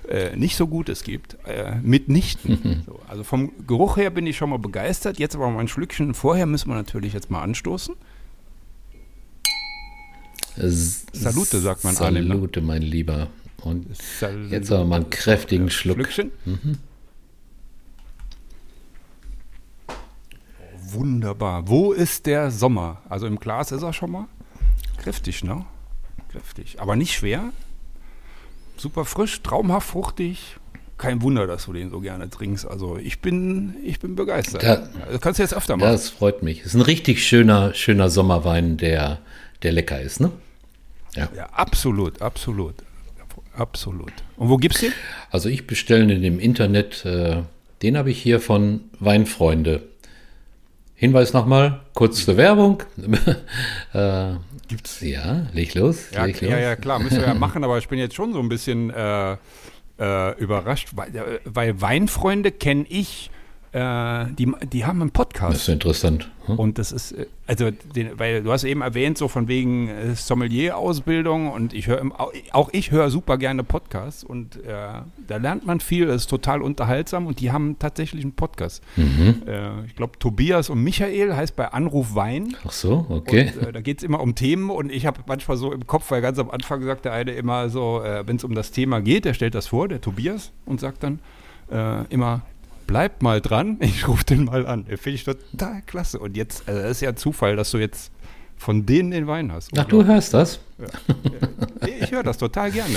[0.07, 1.39] äh, äh nicht so Gutes gibt.
[1.47, 2.61] Äh, mitnichten.
[2.63, 2.75] Mhm.
[2.85, 5.19] So, also vom Geruch her bin ich schon mal begeistert.
[5.19, 6.13] Jetzt aber mal ein Schlückchen.
[6.13, 7.95] Vorher müssen wir natürlich jetzt mal anstoßen.
[10.57, 13.29] Salute, sagt man Salute, Salute, mein Lieber.
[13.62, 14.55] Und Salute.
[14.55, 15.97] jetzt aber mal einen kräftigen Schluck.
[15.97, 16.31] Schlückchen.
[16.45, 16.79] Mhm.
[20.79, 21.67] Wunderbar.
[21.69, 23.03] Wo ist der Sommer?
[23.09, 24.27] Also im Glas ist er schon mal.
[24.99, 25.64] Kräftig, ne?
[26.31, 26.81] Kräftig.
[26.81, 27.53] Aber nicht schwer.
[28.77, 30.57] Super frisch, traumhaft fruchtig.
[30.97, 32.67] Kein Wunder, dass du den so gerne trinkst.
[32.67, 34.62] Also ich bin, ich bin begeistert.
[34.62, 35.90] Da, das kannst du jetzt öfter machen.
[35.90, 36.61] Das freut mich.
[36.61, 39.19] Es ist ein richtig schöner, schöner Sommerwein, der,
[39.62, 40.31] der lecker ist, ne?
[41.14, 41.29] Ja.
[41.37, 42.74] ja, absolut, absolut.
[43.57, 44.12] absolut.
[44.37, 44.92] Und wo gibt's den?
[45.31, 47.05] Also ich bestelle den im Internet.
[47.05, 47.42] Äh,
[47.83, 49.83] den habe ich hier von Weinfreunde.
[50.94, 52.83] Hinweis nochmal, kurz zur Werbung.
[53.92, 54.35] äh,
[54.68, 55.00] Gibt's?
[55.00, 56.11] ja, leg los.
[56.12, 56.50] Ja, leg los.
[56.50, 58.90] ja, ja, klar, müssen wir ja machen, aber ich bin jetzt schon so ein bisschen
[58.90, 59.37] äh,
[59.98, 63.31] äh, überrascht, weil, äh, weil Weinfreunde kenne ich,
[63.75, 65.57] äh, die, die haben einen Das Podcast.
[65.57, 66.31] ist interessant.
[66.47, 66.59] Hm?
[66.61, 70.15] Und das ist, äh, also, den, weil du hast eben erwähnt, so von wegen äh,
[70.15, 72.03] Sommelier-Ausbildung und ich höre,
[72.53, 74.69] auch ich höre super gerne Podcasts und äh,
[75.27, 78.81] da lernt man viel, das ist total unterhaltsam und die haben tatsächlich einen Podcast.
[78.95, 79.43] Mhm.
[79.45, 82.57] Äh, ich glaube, Tobias und Michael heißt bei Anruf Wein.
[82.65, 83.53] Ach so, okay.
[83.59, 86.13] Und, äh, da geht es immer um Themen und ich habe manchmal so im Kopf,
[86.13, 89.25] weil ganz am Anfang sagt der eine immer so, wenn es um das Thema geht,
[89.25, 91.19] der stellt das vor, der Tobias, und sagt dann
[91.73, 92.43] äh, immer,
[92.87, 94.85] bleibt mal dran, ich rufe den mal an.
[94.85, 96.18] Den Finde ich total klasse.
[96.18, 98.12] Und jetzt, also ist ja Zufall, dass du jetzt
[98.57, 99.70] von denen den Wein hast.
[99.77, 100.61] Ach, du hörst das?
[101.83, 102.97] Nee, Ich höre das total gerne.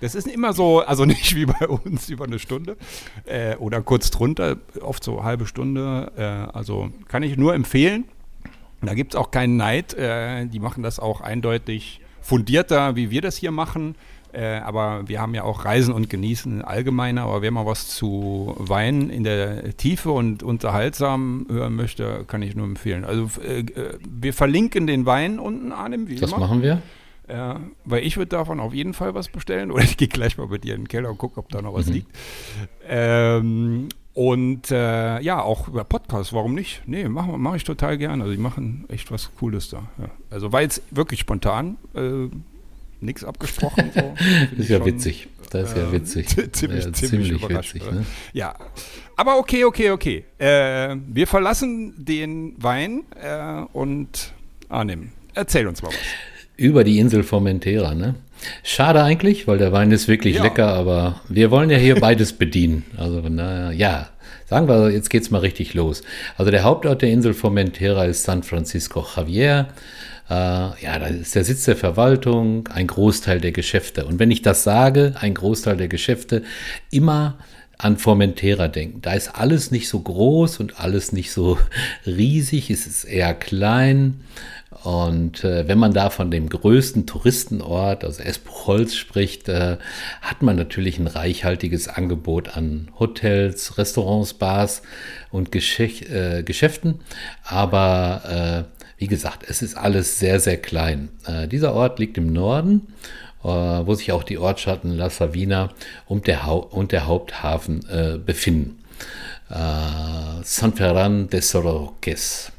[0.00, 2.76] Das ist immer so, also nicht wie bei uns über eine Stunde
[3.24, 6.12] äh, oder kurz drunter, oft so halbe Stunde.
[6.16, 8.04] Äh, also kann ich nur empfehlen.
[8.80, 9.94] Da gibt es auch keinen Neid.
[9.94, 13.96] Äh, die machen das auch eindeutig fundierter, wie wir das hier machen.
[14.32, 17.22] Äh, aber wir haben ja auch Reisen und Genießen allgemeiner.
[17.22, 22.54] Aber wer mal was zu Wein in der Tiefe und unterhaltsam hören möchte, kann ich
[22.54, 23.04] nur empfehlen.
[23.04, 26.40] Also äh, äh, wir verlinken den Wein unten an dem, wie Das immer.
[26.40, 26.82] machen wir.
[27.30, 29.70] Ja, weil ich würde davon auf jeden Fall was bestellen.
[29.72, 31.74] Oder ich gehe gleich mal bei dir in den Keller und gucke, ob da noch
[31.74, 31.92] was Mhm.
[31.92, 32.08] liegt.
[32.88, 36.82] Ähm, und äh, ja, auch über Podcasts, warum nicht?
[36.86, 38.22] Nee, mache mach ich total gerne.
[38.24, 39.82] Also die machen echt was Cooles da.
[39.98, 40.10] Ja.
[40.30, 41.76] Also war jetzt wirklich spontan.
[43.00, 43.90] Äh, Nichts abgesprochen.
[43.94, 44.14] So.
[44.58, 45.28] Ist ja schon, witzig.
[45.50, 46.26] Das ist ja äh, witzig.
[46.52, 47.90] ziemlich- ja, ziemlich überrascht, witzig.
[47.90, 48.04] Ne?
[48.32, 48.54] Ja,
[49.16, 50.24] aber okay, okay, okay.
[50.38, 54.32] Äh, wir verlassen den Wein äh, und
[54.68, 55.94] Arnim, erzähl uns mal was.
[56.56, 58.16] Über die Insel Formentera, ne?
[58.62, 60.42] Schade eigentlich, weil der Wein ist wirklich Ja.
[60.42, 62.84] lecker, aber wir wollen ja hier beides bedienen.
[62.96, 64.08] Also na ja,
[64.46, 66.02] sagen wir, jetzt geht's mal richtig los.
[66.36, 69.68] Also der Hauptort der Insel Formentera ist San Francisco Javier.
[70.30, 74.06] Äh, ja, da ist der Sitz der Verwaltung, ein Großteil der Geschäfte.
[74.06, 76.42] Und wenn ich das sage, ein Großteil der Geschäfte,
[76.90, 77.38] immer
[77.78, 79.00] an Formentera denken.
[79.02, 81.58] Da ist alles nicht so groß und alles nicht so
[82.06, 84.20] riesig, es ist eher klein.
[84.84, 89.76] Und äh, wenn man da von dem größten Touristenort, also Espuchholz spricht, äh,
[90.20, 94.82] hat man natürlich ein reichhaltiges Angebot an Hotels, Restaurants, Bars
[95.30, 97.00] und Geschäch äh, Geschäften.
[97.44, 101.08] Aber äh, wie gesagt, es ist alles sehr, sehr klein.
[101.26, 102.88] Äh, dieser Ort liegt im Norden,
[103.44, 105.70] äh, wo sich auch die Ortschaften La Savina
[106.06, 108.82] und der, Hau und der Haupthafen äh, befinden.
[109.50, 109.54] Äh,
[110.42, 112.52] San Ferran de Soroques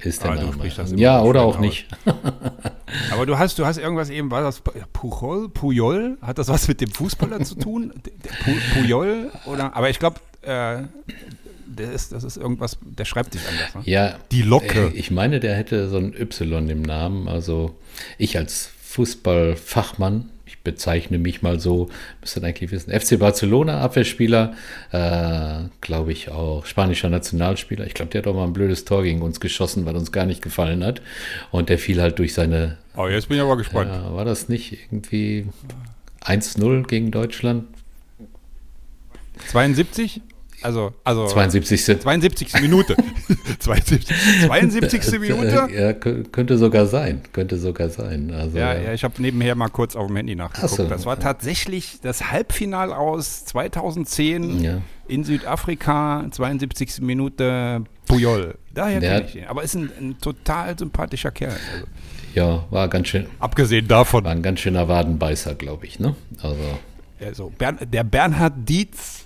[0.00, 0.96] ist der Ah, Name.
[0.96, 1.60] Ja, oder auch aus.
[1.60, 1.86] nicht.
[3.12, 5.48] Aber du hast, du hast irgendwas eben, war das Pujol?
[5.48, 6.18] Pujol?
[6.22, 7.92] Hat das was mit dem Fußballer zu tun?
[8.74, 9.30] Pujol?
[9.46, 9.76] Oder?
[9.76, 10.78] Aber ich glaube, äh,
[11.76, 13.74] das, ist, das ist irgendwas, der schreibt sich anders.
[13.74, 13.82] Ne?
[13.92, 14.90] Ja, Die Locke.
[14.94, 17.28] äh, Ich meine, der hätte so ein Y im Namen.
[17.28, 17.76] Also
[18.18, 21.88] ich als Fußballfachmann, ich bezeichne mich mal so,
[22.20, 22.90] müsste eigentlich wissen.
[22.92, 24.54] FC Barcelona, Abwehrspieler,
[24.92, 27.86] äh, glaube ich auch spanischer Nationalspieler.
[27.86, 30.26] Ich glaube, der hat auch mal ein blödes Tor gegen uns geschossen, was uns gar
[30.26, 31.00] nicht gefallen hat.
[31.50, 33.90] Und der fiel halt durch seine, Oh, jetzt bin ich aber gespannt.
[33.90, 35.46] ja, war das nicht irgendwie
[36.22, 37.64] 1-0 gegen Deutschland?
[39.48, 40.20] 72?
[40.62, 41.84] Also, also 72.
[42.00, 42.60] 72.
[42.60, 42.96] Minute.
[43.58, 44.06] 72.
[44.46, 45.18] 72.
[45.20, 45.68] Minute?
[45.72, 47.22] Ja, kö- könnte sogar sein.
[47.32, 48.32] Könnte sogar sein.
[48.32, 50.72] Also, Ja, ja, ich habe nebenher mal kurz auf dem Handy nachgeguckt.
[50.72, 50.84] Ach so.
[50.88, 54.78] Das war tatsächlich das Halbfinal aus 2010 Ja.
[55.08, 57.00] in Südafrika, 72.
[57.00, 58.54] Minute Puyol.
[58.74, 59.44] Daher Der kenne ich ihn.
[59.46, 61.52] Aber ist ein, ein total sympathischer Kerl.
[61.72, 61.86] Also,
[62.34, 65.98] ja, war ganz schön, abgesehen davon, war ein ganz schöner Wadenbeißer, glaube ich.
[66.00, 66.14] Ne?
[66.40, 66.56] Also
[67.24, 69.21] also Bern, der Bernhard Dietz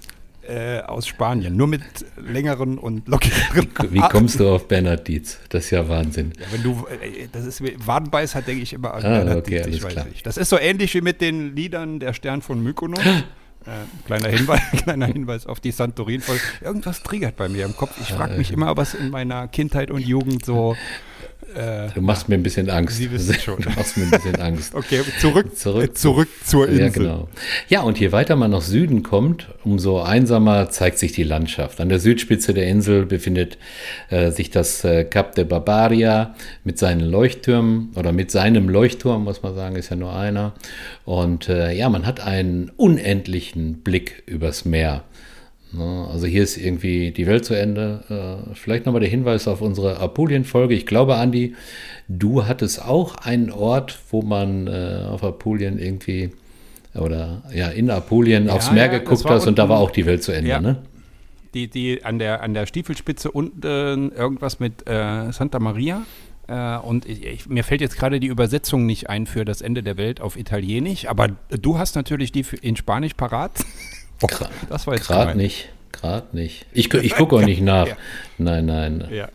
[0.48, 1.82] äh, aus Spanien, nur mit
[2.16, 5.38] längeren und lockigeren wie kommst du auf Bernhard Dietz?
[5.48, 6.32] Das ist ja Wahnsinn.
[6.38, 9.76] Ja, wenn du, äh, das ist Wadenbeißer, denke ich immer an Ah, Bernhard okay, Dietz,
[9.76, 10.04] ich weiß klar.
[10.06, 10.26] nicht.
[10.26, 13.00] Das ist so ähnlich wie mit den Liedern Der Stern von Mykonos.
[13.04, 13.70] äh,
[14.06, 16.40] kleiner, Hinweis, kleiner Hinweis auf die Santorin-Folge.
[16.62, 17.92] Irgendwas triggert bei mir im Kopf.
[18.00, 20.76] Ich frage mich immer, was in meiner Kindheit und Jugend so.
[21.57, 22.97] Äh, Du machst mir ein bisschen Angst.
[22.97, 23.61] Sie wissen schon.
[23.61, 24.75] Du machst mir ein bisschen Angst.
[24.75, 26.81] okay, zurück, Zurück- zurück zur Insel.
[26.85, 27.29] Ja, genau.
[27.69, 31.81] Ja, und je weiter man nach Süden kommt, umso einsamer zeigt sich die Landschaft.
[31.81, 33.59] An der Südspitze der Insel befindet
[34.11, 39.42] äh, sich das äh, Cap de Barbaria mit seinen Leuchttürmen oder mit seinem Leuchtturm, muss
[39.42, 40.53] man sagen, ist ja nur einer.
[41.05, 45.05] Und äh, ja, man hat einen unendlichen Blick übers Meer.
[45.72, 48.02] Ne, Also hier ist irgendwie die Welt zu Ende.
[48.48, 50.74] Äh, Vielleicht nochmal der Hinweis auf unsere Apulien-Folge.
[50.74, 51.55] Ich glaube, Andi,
[52.09, 56.31] du hattest auch einen Ort, wo man äh, auf Apulien irgendwie
[56.94, 59.92] oder ja, in Apulien Ja, aufs Meer ja, geguckt hast und da war unten- auch
[59.92, 60.61] die Welt zu Ende, Ja.
[60.61, 60.83] ne?
[61.55, 66.02] Die, die an der, an der Stiefelspitze unten irgendwas mit äh, Santa Maria.
[66.48, 69.83] Äh, und ich, ich, mir fällt jetzt gerade die Übersetzung nicht ein für das Ende
[69.83, 73.52] der Welt auf Italienisch, aber du hast natürlich die in Spanisch parat.
[74.22, 74.26] Oh,
[74.68, 76.66] das war jetzt Gerade nicht, gerade nicht.
[76.72, 77.88] Ich, ich gucke auch nicht nach.
[77.88, 77.96] Ja.
[78.38, 79.09] Nein, nein.
[79.11, 79.29] Ja.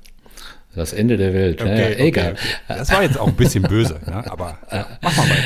[0.75, 1.61] Das Ende der Welt.
[1.61, 2.31] Okay, ja, okay, egal.
[2.31, 2.41] okay.
[2.67, 4.31] Das war jetzt auch ein bisschen böse, ne?
[4.31, 5.43] aber ja, mach mal weiter.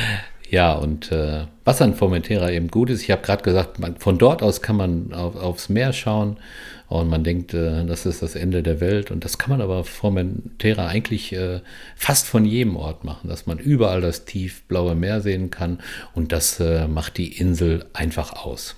[0.48, 4.18] Ja, und äh, was an Formentera eben gut ist, ich habe gerade gesagt, man, von
[4.18, 6.36] dort aus kann man auf, aufs Meer schauen
[6.88, 9.10] und man denkt, äh, das ist das Ende der Welt.
[9.10, 11.60] Und das kann man aber Formentera eigentlich äh,
[11.96, 15.80] fast von jedem Ort machen, dass man überall das tiefblaue Meer sehen kann
[16.14, 18.76] und das äh, macht die Insel einfach aus.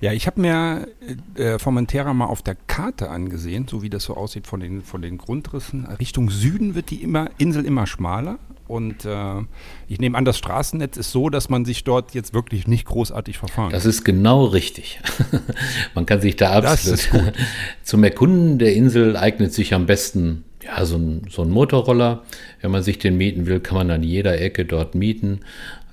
[0.00, 0.88] Ja, ich habe mir
[1.34, 5.02] äh, Formentera mal auf der Karte angesehen, so wie das so aussieht von den, von
[5.02, 5.86] den Grundrissen.
[5.86, 8.38] Richtung Süden wird die immer, Insel immer schmaler.
[8.68, 9.40] Und äh,
[9.88, 13.36] ich nehme an, das Straßennetz ist so, dass man sich dort jetzt wirklich nicht großartig
[13.36, 15.00] verfahren Das ist genau richtig.
[15.94, 17.34] Man kann sich da absolut.
[17.82, 22.22] Zum Erkunden der Insel eignet sich am besten ja, so, ein, so ein Motorroller.
[22.62, 25.40] Wenn man sich den mieten will, kann man an jeder Ecke dort mieten.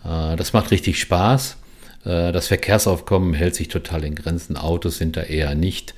[0.06, 1.58] Äh, Das macht richtig Spaß.
[2.06, 4.58] Äh, Das Verkehrsaufkommen hält sich total in Grenzen.
[4.58, 5.94] Autos sind da eher nicht.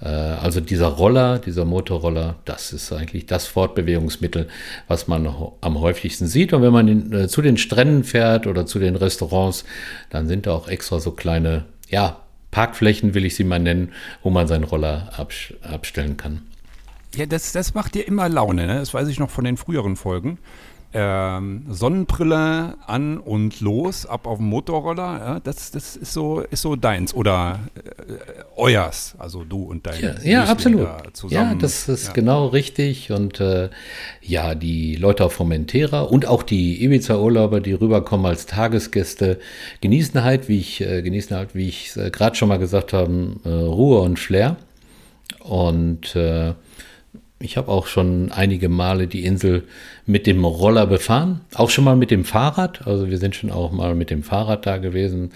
[0.00, 4.48] Äh, Also dieser Roller, dieser Motorroller, das ist eigentlich das Fortbewegungsmittel,
[4.88, 5.26] was man
[5.60, 6.52] am häufigsten sieht.
[6.52, 9.64] Und wenn man in, äh, zu den Stränden fährt oder zu den Restaurants,
[10.10, 13.92] dann sind da auch extra so kleine, ja, Parkflächen will ich sie mal nennen,
[14.24, 15.12] wo man seinen Roller
[15.62, 16.42] abstellen kann.
[17.14, 18.78] Ja, das, das macht dir immer Laune, ne?
[18.78, 20.38] Das weiß ich noch von den früheren Folgen.
[20.92, 26.62] Ähm, Sonnenbrille an und los, ab auf dem Motorroller, ja, das, das ist so, ist
[26.62, 30.88] so deins oder äh, euers, also du und dein Ja, ja absolut.
[31.12, 31.50] zusammen.
[31.52, 32.12] Ja, das ist Ja.
[32.12, 33.12] genau richtig.
[33.12, 33.70] Und äh,
[34.20, 39.38] ja, die Leute auf Formentera und auch die Ibiza-Urlauber, die rüberkommen als Tagesgäste,
[39.82, 43.36] genießen halt, wie ich äh, genießen halt, wie ich äh, gerade schon mal gesagt habe,
[43.44, 44.56] äh, Ruhe und Flair.
[45.38, 46.54] Und äh,
[47.42, 49.64] ich habe auch schon einige Male die Insel
[50.04, 52.86] mit dem Roller befahren, auch schon mal mit dem Fahrrad.
[52.86, 55.30] Also wir sind schon auch mal mit dem Fahrrad da gewesen,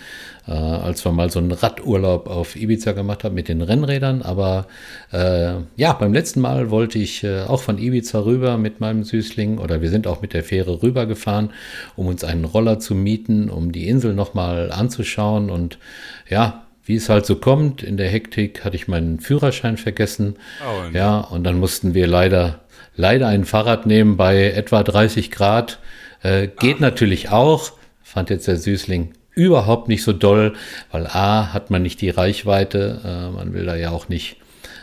[0.46, 4.20] äh, als wir mal so einen Radurlaub auf Ibiza gemacht haben mit den Rennrädern.
[4.20, 4.66] Aber
[5.12, 9.56] äh, ja, beim letzten Mal wollte ich äh, auch von Ibiza rüber mit meinem Süßling
[9.56, 11.52] oder wir sind auch mit der Fähre rübergefahren,
[11.96, 15.78] um uns einen Roller zu mieten, um die Insel nochmal anzuschauen und
[16.28, 20.36] ja, wie es halt so kommt, in der Hektik hatte ich meinen Führerschein vergessen.
[20.62, 22.60] Oh, ja, und dann mussten wir leider,
[22.94, 25.78] leider ein Fahrrad nehmen bei etwa 30 Grad.
[26.22, 30.54] Äh, geht natürlich auch, fand jetzt der Süßling überhaupt nicht so doll,
[30.92, 34.36] weil A, hat man nicht die Reichweite, äh, man will da ja auch nicht,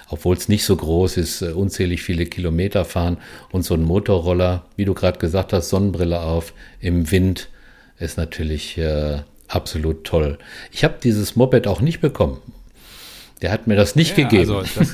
[0.10, 3.18] obwohl es nicht so groß ist, äh, unzählig viele Kilometer fahren.
[3.52, 7.50] Und so ein Motorroller, wie du gerade gesagt hast, Sonnenbrille auf, im Wind,
[8.00, 9.20] ist natürlich äh,
[9.56, 10.38] absolut toll.
[10.72, 12.40] Ich habe dieses Moped auch nicht bekommen.
[13.42, 14.52] Der hat mir das nicht Ja, gegeben.
[14.54, 14.94] Also das,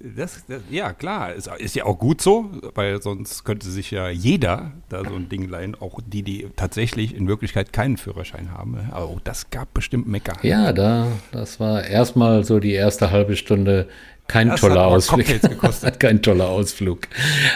[0.00, 4.08] das, das, ja, klar, ist, ist ja auch gut so, weil sonst könnte sich ja
[4.08, 8.76] jeder da so ein Ding leihen, auch die, die tatsächlich in Wirklichkeit keinen Führerschein haben.
[8.90, 10.34] Aber auch das gab bestimmt Mecker.
[10.42, 13.88] Ja, da, das war erstmal so die erste halbe Stunde
[14.26, 15.24] kein Das toller hat Ausflug.
[16.00, 17.06] Kein toller Ausflug.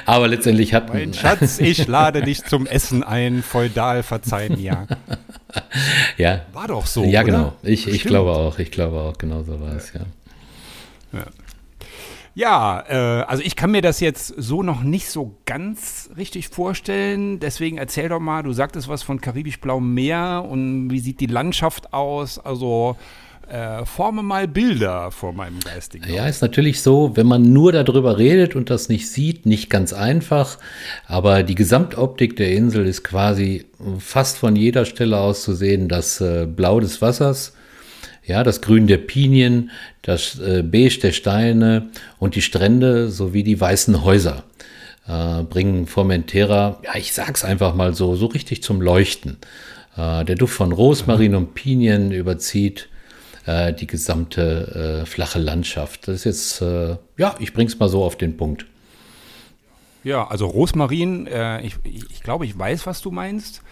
[0.07, 4.87] Aber letztendlich hatten Mein Schatz, ich lade dich zum Essen ein, feudal verzeihen, ja.
[6.17, 7.05] ja, War doch so.
[7.05, 7.33] ja oder?
[7.33, 7.53] genau.
[7.63, 8.59] Ich, ich glaube auch.
[8.59, 9.19] Ich glaube auch.
[9.19, 10.01] Genau so war es ja.
[12.35, 17.41] Ja, äh, also ich kann mir das jetzt so noch nicht so ganz richtig vorstellen.
[17.41, 21.93] Deswegen erzähl doch mal, du sagtest was von karibisch-blauem Meer und wie sieht die Landschaft
[21.93, 22.39] aus?
[22.39, 22.97] Also
[23.51, 28.19] äh, forme mal Bilder vor meinem geistigen Ja, ist natürlich so, wenn man nur darüber
[28.19, 30.59] redet und das nicht sieht, nicht ganz einfach.
[31.07, 33.67] Aber die Gesamtoptik der Insel ist quasi
[33.99, 35.89] fast von jeder Stelle aus zu sehen.
[35.89, 37.55] Das äh, Blau des Wassers,
[38.25, 39.71] ja, das Grün der Pinien,
[40.03, 44.45] das äh, Beige der Steine und die Strände sowie die weißen Häuser
[45.11, 49.39] äh, bringen Formentera, ja, ich sag's einfach mal so, so richtig zum Leuchten.
[49.97, 52.89] Äh, der Duft von Rosmarin und Pinien überzieht
[53.47, 56.09] äh, die gesamte äh, flache Landschaft.
[56.09, 58.67] Das ist jetzt, äh, ja, ich bring's mal so auf den Punkt.
[60.03, 63.63] Ja, also Rosmarin, äh, ich, ich, glaube, ich weiß, was du meinst.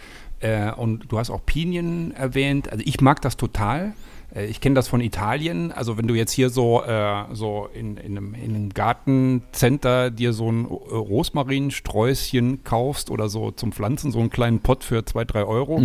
[0.41, 2.71] Äh, und du hast auch Pinien erwähnt.
[2.71, 3.93] Also ich mag das total.
[4.33, 5.71] Äh, ich kenne das von Italien.
[5.71, 10.33] Also wenn du jetzt hier so, äh, so in, in, einem, in einem Gartencenter dir
[10.33, 15.43] so ein Rosmarinsträußchen kaufst oder so zum Pflanzen, so einen kleinen Pott für zwei, drei
[15.43, 15.79] Euro,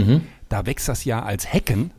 [0.55, 1.91] da wächst das ja als Hecken.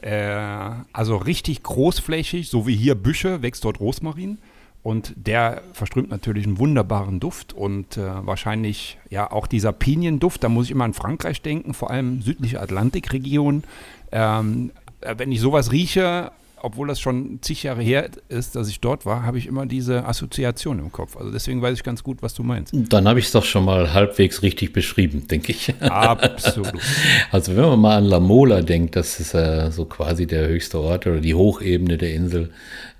[0.00, 4.38] Äh, also richtig großflächig, so wie hier Büsche, wächst dort Rosmarin.
[4.82, 10.48] Und der verströmt natürlich einen wunderbaren Duft und äh, wahrscheinlich ja auch dieser Pinienduft, da
[10.48, 13.64] muss ich immer an Frankreich denken, vor allem südliche Atlantikregion.
[14.10, 14.70] Ähm,
[15.02, 19.06] äh, wenn ich sowas rieche, obwohl das schon zig Jahre her ist, dass ich dort
[19.06, 21.16] war, habe ich immer diese Assoziation im Kopf.
[21.16, 22.72] Also deswegen weiß ich ganz gut, was du meinst.
[22.74, 25.74] Dann habe ich es doch schon mal halbwegs richtig beschrieben, denke ich.
[25.80, 26.72] Absolut.
[27.30, 30.80] Also wenn man mal an La Mola denkt, das ist äh, so quasi der höchste
[30.80, 32.50] Ort oder die Hochebene der Insel,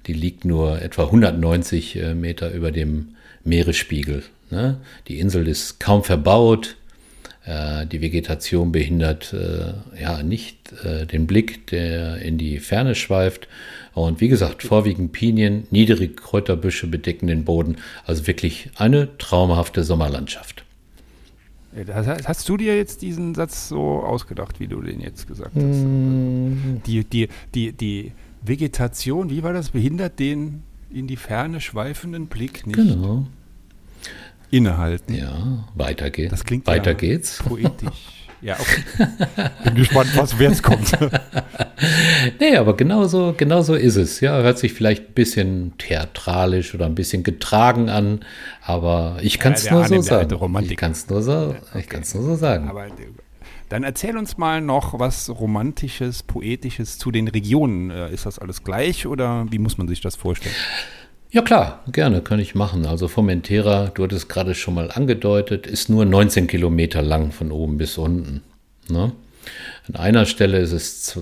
[0.06, 4.22] die liegt nur etwa 190 äh, Meter über dem Meeresspiegel.
[4.50, 4.78] Ne?
[5.08, 6.76] Die Insel ist kaum verbaut,
[7.87, 13.48] die Vegetation behindert äh, ja nicht äh, den Blick, der in die Ferne schweift.
[13.94, 17.76] Und wie gesagt, vorwiegend Pinien, niedrige Kräuterbüsche bedecken den Boden.
[18.04, 20.64] Also wirklich eine traumhafte Sommerlandschaft.
[22.24, 25.62] Hast du dir jetzt diesen Satz so ausgedacht, wie du den jetzt gesagt hast?
[25.62, 26.82] Mm.
[26.87, 32.66] Die, die, die, die Vegetation, wie war das, behindert den in die Ferne schweifenden Blick
[32.66, 32.76] nicht?
[32.76, 33.26] Genau
[34.50, 35.14] innehalten.
[35.14, 36.30] Ja, weiter geht's.
[36.30, 37.42] Das klingt weiter ja geht's.
[37.42, 38.18] Poetisch.
[38.40, 38.82] Ja, okay.
[39.64, 40.96] Bin gespannt, was jetzt kommt.
[42.40, 44.20] nee, aber genauso, genauso ist es.
[44.20, 48.20] Ja, hört sich vielleicht ein bisschen theatralisch oder ein bisschen getragen an,
[48.62, 50.64] aber ich kann es ja, nur so sagen.
[50.64, 52.68] Ich kann es nur so, ich kann's nur so sagen.
[52.68, 52.87] Aber
[53.68, 57.90] dann erzähl uns mal noch was Romantisches, Poetisches zu den Regionen.
[57.90, 60.54] Äh, ist das alles gleich oder wie muss man sich das vorstellen?
[61.30, 62.86] Ja klar, gerne, kann ich machen.
[62.86, 67.76] Also Formentera, du hattest gerade schon mal angedeutet, ist nur 19 Kilometer lang von oben
[67.76, 68.42] bis unten.
[68.88, 69.12] Ne?
[69.88, 71.18] An einer Stelle ist es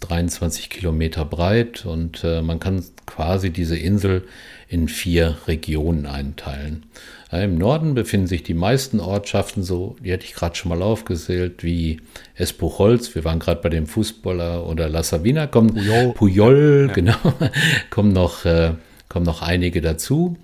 [0.00, 4.24] 23 Kilometer breit und äh, man kann quasi diese Insel
[4.68, 6.84] in vier Regionen einteilen.
[7.30, 10.82] Ja, Im Norden befinden sich die meisten Ortschaften, so die hatte ich gerade schon mal
[10.82, 12.00] aufgezählt, wie
[12.34, 16.94] Espucholz, wir waren gerade bei dem Fußballer oder La Sabina, kommt Puyol, Puyol ja.
[16.94, 17.34] genau,
[17.90, 18.72] kommen noch äh,
[19.08, 20.36] kommen noch einige dazu.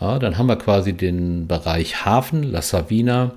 [0.00, 3.32] Ja, dann haben wir quasi den Bereich Hafen, La Savina.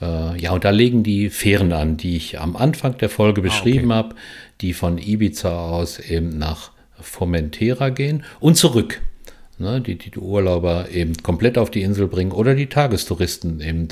[0.00, 3.92] Äh, ja, und da legen die Fähren an, die ich am Anfang der Folge beschrieben
[3.92, 4.08] ah, okay.
[4.08, 4.14] habe,
[4.60, 9.00] die von Ibiza aus eben nach Formentera gehen und zurück.
[9.58, 13.88] Ne, die, die Urlauber eben komplett auf die Insel bringen oder die Tagestouristen eben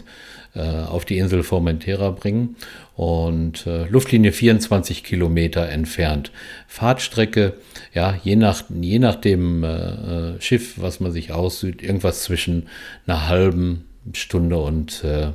[0.55, 2.57] auf die Insel Formentera bringen
[2.99, 6.33] und äh, Luftlinie 24 Kilometer entfernt.
[6.67, 7.55] Fahrtstrecke,
[7.95, 12.67] ja, je nach, je nach dem äh, äh, Schiff, was man sich aussieht, irgendwas zwischen
[13.07, 13.85] einer halben
[14.15, 15.29] Stunde und, äh,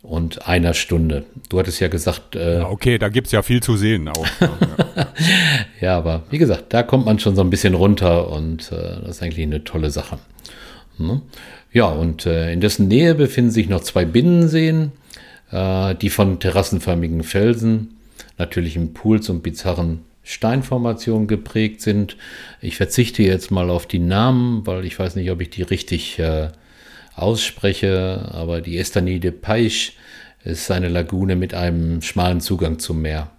[0.00, 1.26] und einer Stunde.
[1.50, 2.34] Du hattest ja gesagt.
[2.34, 4.26] Äh, ja, okay, da gibt es ja viel zu sehen auch.
[5.82, 5.98] ja.
[5.98, 9.22] aber wie gesagt, da kommt man schon so ein bisschen runter und äh, das ist
[9.22, 10.18] eigentlich eine tolle Sache.
[10.96, 11.20] Hm?
[11.74, 14.92] Ja, und in dessen Nähe befinden sich noch zwei Binnenseen
[15.54, 17.96] äh, die von terrassenförmigen Felsen,
[18.38, 22.16] natürlichen Pools und bizarren Steinformationen geprägt sind.
[22.60, 26.18] Ich verzichte jetzt mal auf die Namen, weil ich weiß nicht, ob ich die richtig
[26.18, 26.48] äh,
[27.14, 29.92] ausspreche, aber die Estanie de Peisch
[30.44, 33.30] ist eine Lagune mit einem schmalen Zugang zum Meer.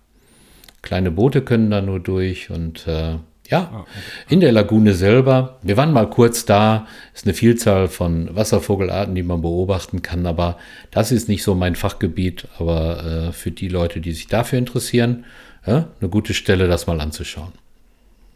[0.82, 3.16] Kleine Boote können da nur durch und äh,
[3.50, 3.86] ja, ah,
[4.28, 5.60] in der Lagune selber.
[5.62, 6.88] Wir waren mal kurz da.
[7.14, 10.26] Ist eine Vielzahl von Wasservogelarten, die man beobachten kann.
[10.26, 10.58] Aber
[10.92, 12.48] das ist nicht so mein Fachgebiet.
[12.58, 15.26] Aber äh, für die Leute, die sich dafür interessieren,
[15.66, 17.54] ja, eine gute Stelle, das mal anzuschauen.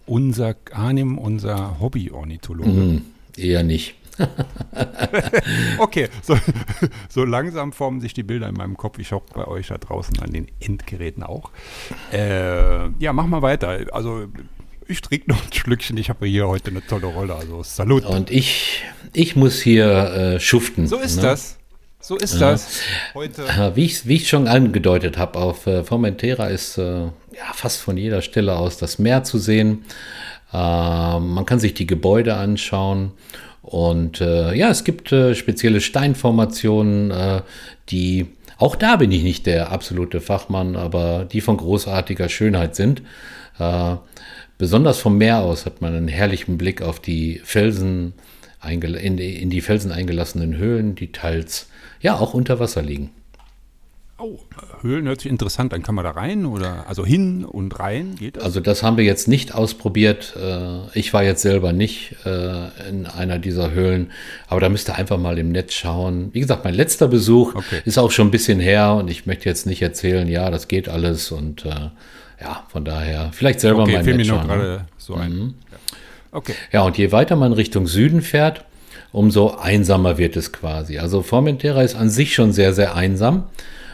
[0.05, 2.69] Unser Arnim, unser Hobby-Ornithologe.
[2.69, 3.01] Mm,
[3.37, 3.95] eher nicht.
[5.77, 6.37] okay, so,
[7.09, 8.99] so, langsam formen sich die Bilder in meinem Kopf.
[8.99, 11.51] Ich hoffe bei euch da draußen an den Endgeräten auch.
[12.11, 13.85] Äh, ja, mach mal weiter.
[13.91, 14.27] Also
[14.89, 15.97] ich trinke noch ein Schlückchen.
[15.97, 17.35] Ich habe hier heute eine tolle Rolle.
[17.35, 18.05] Also Salut.
[18.05, 20.87] Und ich, ich muss hier äh, schuften.
[20.87, 21.21] So ist ne?
[21.21, 21.57] das.
[22.01, 22.51] So ist ja.
[22.51, 22.81] das.
[23.13, 23.43] Heute.
[23.75, 27.97] Wie ich, wie ich schon angedeutet habe, auf äh, Formentera ist äh, ja, fast von
[27.97, 29.85] jeder Stelle aus das Meer zu sehen.
[30.51, 33.11] Äh, man kann sich die Gebäude anschauen.
[33.61, 37.43] Und äh, ja, es gibt äh, spezielle Steinformationen,
[37.89, 43.03] die auch da bin ich nicht der absolute Fachmann, aber die von großartiger Schönheit sind.
[44.59, 48.13] Besonders vom Meer aus hat man einen herrlichen Blick auf die Felsen,
[48.61, 51.69] in die Felsen eingelassenen Höhlen, die teils
[52.01, 53.09] ja auch unter Wasser liegen.
[54.17, 54.37] Oh,
[54.81, 55.81] Höhlen hört sich interessant an.
[55.81, 58.17] Kann man da rein oder also hin und rein?
[58.19, 58.43] Geht das?
[58.43, 60.35] Also das haben wir jetzt nicht ausprobiert.
[60.35, 64.11] Äh, ich war jetzt selber nicht äh, in einer dieser Höhlen,
[64.49, 66.31] aber da müsst ihr einfach mal im Netz schauen.
[66.33, 67.81] Wie gesagt, mein letzter Besuch okay.
[67.85, 70.89] ist auch schon ein bisschen her und ich möchte jetzt nicht erzählen, ja, das geht
[70.89, 71.89] alles und äh,
[72.41, 75.33] ja, von daher, vielleicht selber okay, mal fiel mir nur gerade so ein.
[75.33, 75.53] Mhm.
[75.71, 75.77] Ja.
[76.31, 76.53] Okay.
[76.71, 78.63] Ja, und je weiter man Richtung Süden fährt,
[79.11, 80.99] umso einsamer wird es quasi.
[80.99, 83.45] Also Formentera ist an sich schon sehr, sehr einsam.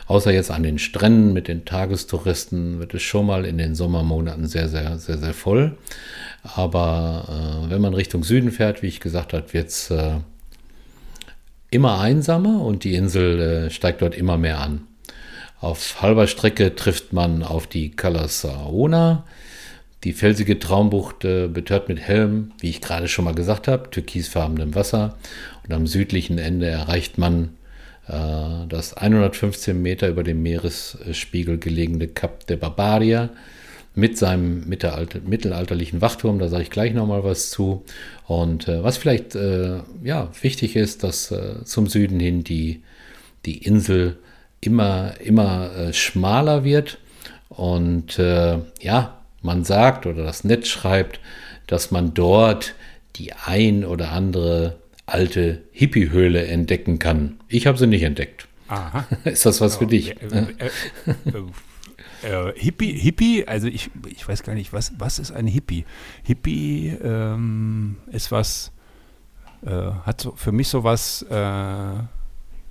[0.08, 4.48] außer jetzt an den Stränden mit den Tagestouristen wird es schon mal in den Sommermonaten
[4.48, 5.78] sehr, sehr, sehr, sehr voll.
[6.44, 10.18] Aber äh, wenn man Richtung Süden fährt, wie ich gesagt habe, wird es äh,
[11.72, 14.82] immer einsamer und die Insel äh, steigt dort immer mehr an.
[15.60, 19.26] Auf halber Strecke trifft man auf die Calasaona,
[20.04, 24.76] die felsige Traumbucht äh, betört mit hellem, wie ich gerade schon mal gesagt habe, türkisfarbenem
[24.76, 25.18] Wasser.
[25.64, 27.56] Und am südlichen Ende erreicht man
[28.08, 33.30] äh, das 115 Meter über dem Meeresspiegel gelegene Kap de Barbaria
[33.96, 36.38] mit seinem mittelalterlichen Wachturm.
[36.38, 37.84] Da sage ich gleich nochmal was zu.
[38.28, 42.84] Und äh, was vielleicht äh, ja, wichtig ist, dass äh, zum Süden hin die,
[43.46, 44.18] die Insel
[44.66, 46.98] immer, immer äh, schmaler wird.
[47.50, 51.22] Und ja, man sagt oder das Netz schreibt,
[51.68, 52.76] dass man dort
[53.16, 57.40] die ein oder andere alte Hippie-Höhle entdecken kann.
[57.48, 58.48] Ich habe sie nicht entdeckt.
[58.68, 59.06] Aha.
[59.26, 60.20] Ist das was für dich?
[60.22, 60.46] Äh,
[62.24, 65.86] äh, äh, Hippie, Hippie, also ich, ich weiß gar nicht, was, was ist ein Hippie?
[66.24, 68.72] Hippie ähm, ist was,
[69.64, 71.36] äh, hat so, für mich sowas, äh,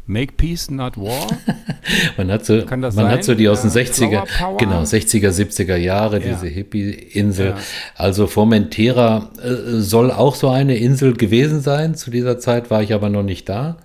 [0.06, 1.26] Make Peace, not War.
[2.16, 3.08] man hat so, man sein?
[3.08, 6.34] hat so die aus den 60er, genau, 60er, 70er Jahre, ja.
[6.34, 7.48] diese Hippie-Insel.
[7.48, 7.56] Ja.
[7.94, 11.94] Also Formentera äh, soll auch so eine Insel gewesen sein.
[11.94, 13.78] Zu dieser Zeit war ich aber noch nicht da.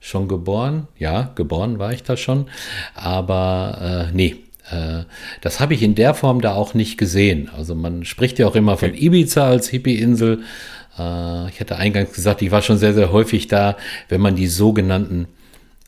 [0.00, 2.46] Schon geboren, ja, geboren war ich da schon.
[2.96, 4.36] Aber äh, nee,
[4.72, 5.04] äh,
[5.42, 7.50] das habe ich in der Form da auch nicht gesehen.
[7.56, 10.42] Also man spricht ja auch immer von Ibiza als Hippie-Insel.
[10.98, 13.76] Äh, ich hatte eingangs gesagt, ich war schon sehr, sehr häufig da,
[14.08, 15.28] wenn man die sogenannten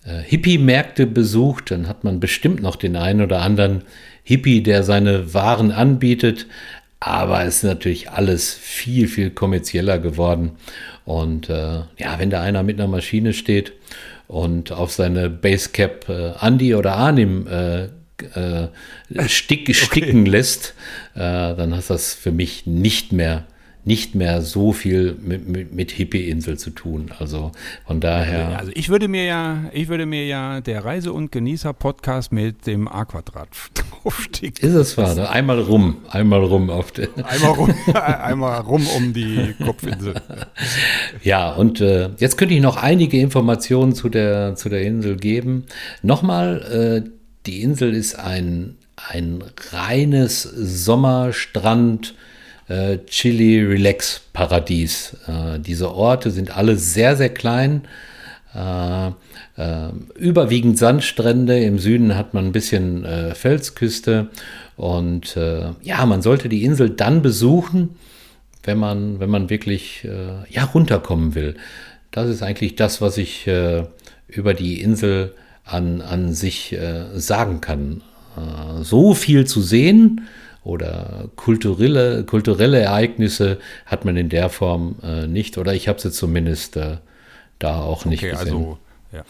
[0.05, 3.83] äh, Hippie-Märkte besucht, dann hat man bestimmt noch den einen oder anderen
[4.23, 6.47] Hippie, der seine Waren anbietet.
[7.01, 10.53] Aber es ist natürlich alles viel, viel kommerzieller geworden.
[11.05, 13.73] Und äh, ja, wenn da einer mit einer Maschine steht
[14.27, 17.85] und auf seine Basecap äh, Andy oder Arnim äh,
[18.35, 18.69] äh,
[19.27, 20.31] stick, sticken okay.
[20.31, 20.75] lässt,
[21.15, 23.45] äh, dann hat das für mich nicht mehr
[23.85, 27.11] nicht mehr so viel mit, mit, mit Hippie-Insel zu tun.
[27.19, 27.53] Also
[27.87, 28.59] von daher.
[28.59, 32.89] Also ich würde mir ja, ich würde mir ja der Reise- und Genießer-Podcast mit dem
[32.89, 34.67] A-Quadrat draufsticken.
[34.67, 35.15] Ist es wahr?
[35.15, 35.29] Ne?
[35.29, 37.09] Einmal rum, einmal rum auf den.
[37.23, 40.15] Einmal rum, einmal rum um die Kopfinsel.
[41.23, 45.65] ja, und äh, jetzt könnte ich noch einige Informationen zu der, zu der Insel geben.
[46.03, 47.11] Nochmal, äh,
[47.45, 52.15] die Insel ist ein, ein reines Sommerstrand-
[52.69, 55.17] äh, Chili Relax Paradies.
[55.27, 57.83] Äh, diese Orte sind alle sehr, sehr klein.
[58.55, 59.09] Äh,
[59.57, 61.59] äh, überwiegend Sandstrände.
[61.61, 64.29] Im Süden hat man ein bisschen äh, Felsküste.
[64.77, 67.97] Und äh, ja, man sollte die Insel dann besuchen,
[68.63, 70.09] wenn man, wenn man wirklich
[70.49, 71.55] ja, runterkommen will.
[72.11, 73.47] Das ist eigentlich das, was ich
[74.27, 75.35] über die Insel
[75.67, 76.75] an, an sich
[77.15, 78.01] sagen kann.
[78.81, 80.23] so viel zu sehen
[80.65, 86.11] oder kulturelle, kulturelle Ereignisse hat man in der Form äh, nicht oder ich habe sie
[86.11, 86.97] zumindest äh,
[87.59, 88.47] da auch nicht okay, gesehen.
[88.47, 88.79] Also,
[89.13, 89.25] ja.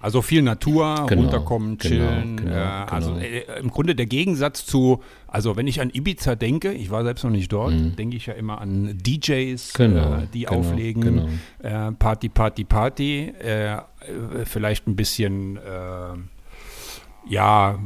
[0.00, 2.36] also viel Natur, genau, runterkommen, genau, chillen.
[2.36, 6.72] Genau, genau, also äh, im Grunde der Gegensatz zu, also wenn ich an Ibiza denke,
[6.72, 7.94] ich war selbst noch nicht dort, mhm.
[7.94, 13.28] denke ich ja immer an DJs, genau, äh, die genau, auflegen, äh, Party, Party, Party,
[13.28, 13.78] äh,
[14.44, 15.58] vielleicht ein bisschen,
[17.28, 17.78] ja,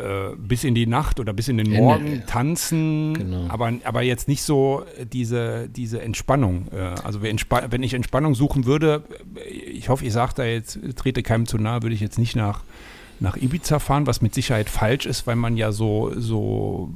[0.00, 3.46] äh, bis in die Nacht oder bis in den Morgen Ende, tanzen, genau.
[3.48, 6.68] aber, aber jetzt nicht so diese, diese Entspannung.
[6.72, 9.04] Äh, also wenn ich Entspannung suchen würde,
[9.48, 12.62] ich hoffe, ich sage da jetzt, trete keinem zu nahe, würde ich jetzt nicht nach,
[13.20, 16.90] nach Ibiza fahren, was mit Sicherheit falsch ist, weil man ja so, so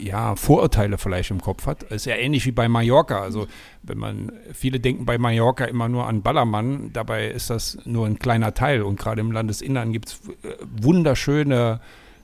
[0.00, 1.82] ja, Vorurteile vielleicht im Kopf hat.
[1.84, 3.20] ist ja ähnlich wie bei Mallorca.
[3.20, 3.46] Also
[3.82, 8.18] wenn man, viele denken bei Mallorca immer nur an Ballermann, dabei ist das nur ein
[8.18, 8.82] kleiner Teil.
[8.82, 11.80] Und gerade im Landesinnern gibt es äh, wunderschöne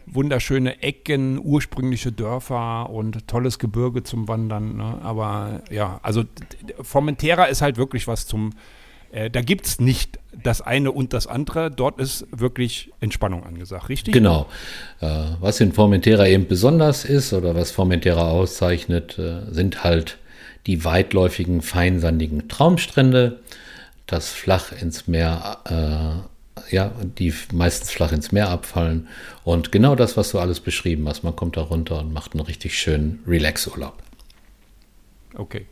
[0.07, 4.77] wunderschöne Ecken, ursprüngliche Dörfer und tolles Gebirge zum Wandern.
[4.77, 4.99] Ne?
[5.03, 6.25] Aber ja, also
[6.83, 8.53] Formentera ist halt wirklich was zum,
[9.13, 11.71] äh, da gibt es nicht das eine und das andere.
[11.71, 14.13] Dort ist wirklich Entspannung angesagt, richtig?
[14.13, 14.47] Genau.
[15.01, 15.07] Äh,
[15.41, 20.19] was in Formentera eben besonders ist oder was Formentera auszeichnet, äh, sind halt
[20.67, 23.41] die weitläufigen, feinsandigen Traumstrände,
[24.07, 26.25] das flach ins Meer
[26.71, 29.09] ja, die meistens flach ins Meer abfallen.
[29.43, 31.23] Und genau das, was du alles beschrieben hast.
[31.23, 34.03] Man kommt da runter und macht einen richtig schönen Relax-Urlaub.
[35.37, 35.67] Okay.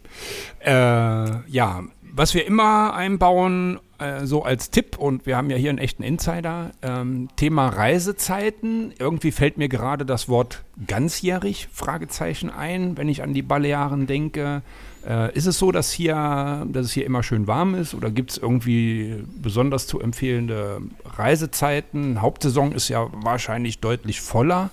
[0.60, 1.82] Äh, ja,
[2.14, 6.02] was wir immer einbauen, äh, so als Tipp, und wir haben ja hier einen echten
[6.02, 8.92] Insider, ähm, Thema Reisezeiten.
[8.98, 14.62] Irgendwie fällt mir gerade das Wort ganzjährig, Fragezeichen ein, wenn ich an die Balearen denke.
[15.06, 18.32] Äh, ist es so, dass, hier, dass es hier immer schön warm ist oder gibt
[18.32, 22.22] es irgendwie besonders zu empfehlende Reisezeiten?
[22.22, 24.70] Hauptsaison ist ja wahrscheinlich deutlich voller,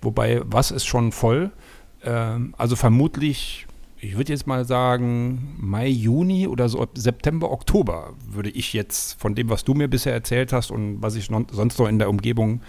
[0.00, 1.50] wobei was ist schon voll?
[2.04, 3.66] Ähm, also vermutlich
[4.04, 9.36] ich würde jetzt mal sagen, Mai, Juni oder so September, Oktober würde ich jetzt von
[9.36, 12.10] dem, was du mir bisher erzählt hast und was ich noch, sonst noch in der
[12.10, 12.62] Umgebung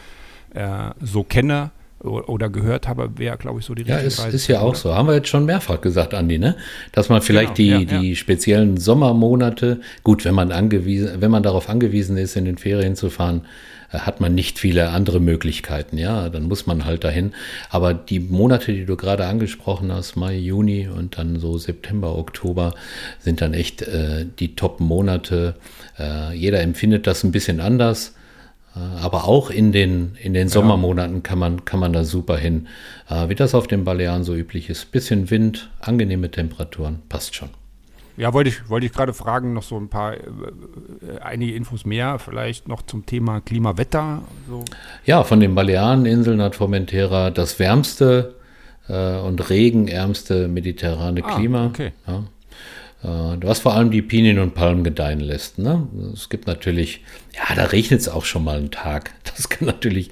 [0.53, 1.71] äh, so kenne
[2.03, 4.75] oder gehört habe, wäre, glaube ich, so die richtige Ja, ist, Reise, ist ja auch
[4.75, 4.93] so.
[4.93, 6.55] Haben wir jetzt schon mehrfach gesagt, Andi, ne?
[6.91, 8.15] Dass man vielleicht genau, die, ja, die ja.
[8.15, 13.09] speziellen Sommermonate, gut, wenn man angewiesen, wenn man darauf angewiesen ist, in den Ferien zu
[13.09, 13.43] fahren,
[13.99, 15.97] hat man nicht viele andere Möglichkeiten.
[15.97, 17.33] Ja, dann muss man halt dahin.
[17.69, 22.73] Aber die Monate, die du gerade angesprochen hast, Mai, Juni und dann so September, Oktober,
[23.19, 25.55] sind dann echt äh, die Top-Monate.
[25.99, 28.15] Äh, jeder empfindet das ein bisschen anders.
[28.75, 32.67] Äh, aber auch in den, in den Sommermonaten kann man, kann man da super hin.
[33.09, 34.91] Äh, wie das auf den Balearen so üblich ist.
[34.91, 37.49] Bisschen Wind, angenehme Temperaturen, passt schon.
[38.15, 41.85] Ja, wollte ich, wollte ich gerade fragen, noch so ein paar, äh, äh, einige Infos
[41.85, 44.21] mehr, vielleicht noch zum Thema Klimawetter.
[44.47, 44.63] So.
[45.05, 48.35] Ja, von den Baleareninseln hat Formentera das wärmste
[48.87, 51.65] äh, und regenärmste mediterrane ah, Klima.
[51.67, 51.91] Okay.
[52.07, 52.23] Ja.
[53.03, 55.59] Äh, was vor allem die Pinien und Palmen gedeihen lässt.
[55.59, 55.87] Ne?
[56.13, 57.01] Es gibt natürlich,
[57.35, 59.11] ja, da regnet es auch schon mal einen Tag.
[59.35, 60.11] Das kann natürlich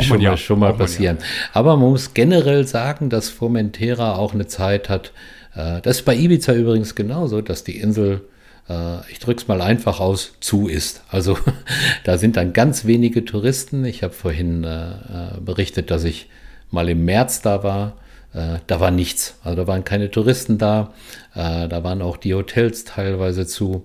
[0.00, 1.18] schon, ja, mal, schon mal passieren.
[1.20, 1.26] Ja.
[1.52, 5.12] Aber man muss generell sagen, dass Formentera auch eine Zeit hat,
[5.54, 8.22] äh, das ist bei Ibiza übrigens genauso, dass die Insel,
[8.70, 11.02] äh, ich drücke es mal einfach aus, zu ist.
[11.10, 11.36] Also
[12.04, 13.84] da sind dann ganz wenige Touristen.
[13.84, 16.30] Ich habe vorhin äh, berichtet, dass ich
[16.70, 17.98] mal im März da war.
[18.32, 19.36] Da war nichts.
[19.44, 20.94] Also da waren keine Touristen da.
[21.34, 23.84] da waren auch die Hotels teilweise zu.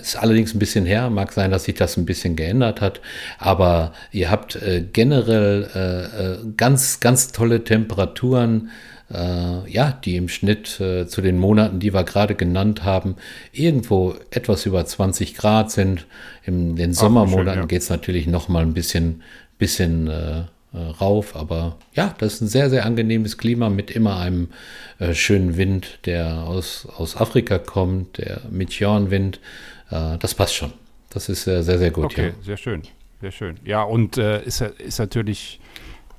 [0.00, 1.08] ist allerdings ein bisschen her.
[1.08, 3.00] Mag sein, dass sich das ein bisschen geändert hat.
[3.38, 4.58] Aber ihr habt
[4.92, 8.70] generell ganz, ganz tolle Temperaturen
[9.12, 13.16] äh, ja, die im Schnitt äh, zu den Monaten, die wir gerade genannt haben,
[13.52, 16.06] irgendwo etwas über 20 Grad sind.
[16.44, 17.66] In den Sommermonaten ja.
[17.66, 19.22] geht es natürlich noch mal ein bisschen,
[19.58, 20.08] bisschen
[20.76, 24.48] äh, äh, rauf, aber ja, das ist ein sehr, sehr angenehmes Klima mit immer einem
[24.98, 29.40] äh, schönen Wind, der aus, aus Afrika kommt, der Meteorenwind.
[29.90, 30.72] Äh, das passt schon.
[31.10, 32.04] Das ist sehr, sehr gut.
[32.06, 32.32] Okay, ja.
[32.42, 32.82] sehr schön.
[33.20, 33.56] Sehr schön.
[33.64, 35.60] Ja, und äh, ist, ist natürlich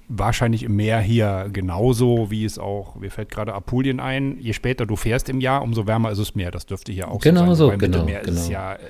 [0.08, 4.86] wahrscheinlich im Meer hier genauso, wie es auch, mir fällt gerade Apulien ein, je später
[4.86, 6.50] du fährst im Jahr, umso wärmer ist es Meer.
[6.50, 7.78] Das dürfte hier auch genau so sein.
[7.78, 8.40] Genau, Mittelmeer genau.
[8.40, 8.88] ist ja, äh, ja,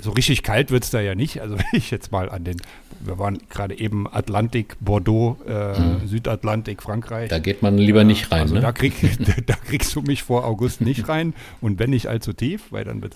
[0.00, 1.40] so richtig kalt wird es da ja nicht.
[1.40, 2.58] Also wenn ich jetzt mal an den
[3.00, 6.06] wir waren gerade eben Atlantik, Bordeaux, äh, mhm.
[6.06, 7.28] Südatlantik, Frankreich.
[7.28, 8.42] Da geht man lieber nicht rein.
[8.42, 8.60] Also ne?
[8.60, 8.94] da, krieg,
[9.46, 13.02] da, kriegst du mich vor August nicht rein und wenn nicht allzu tief, weil dann
[13.02, 13.14] wird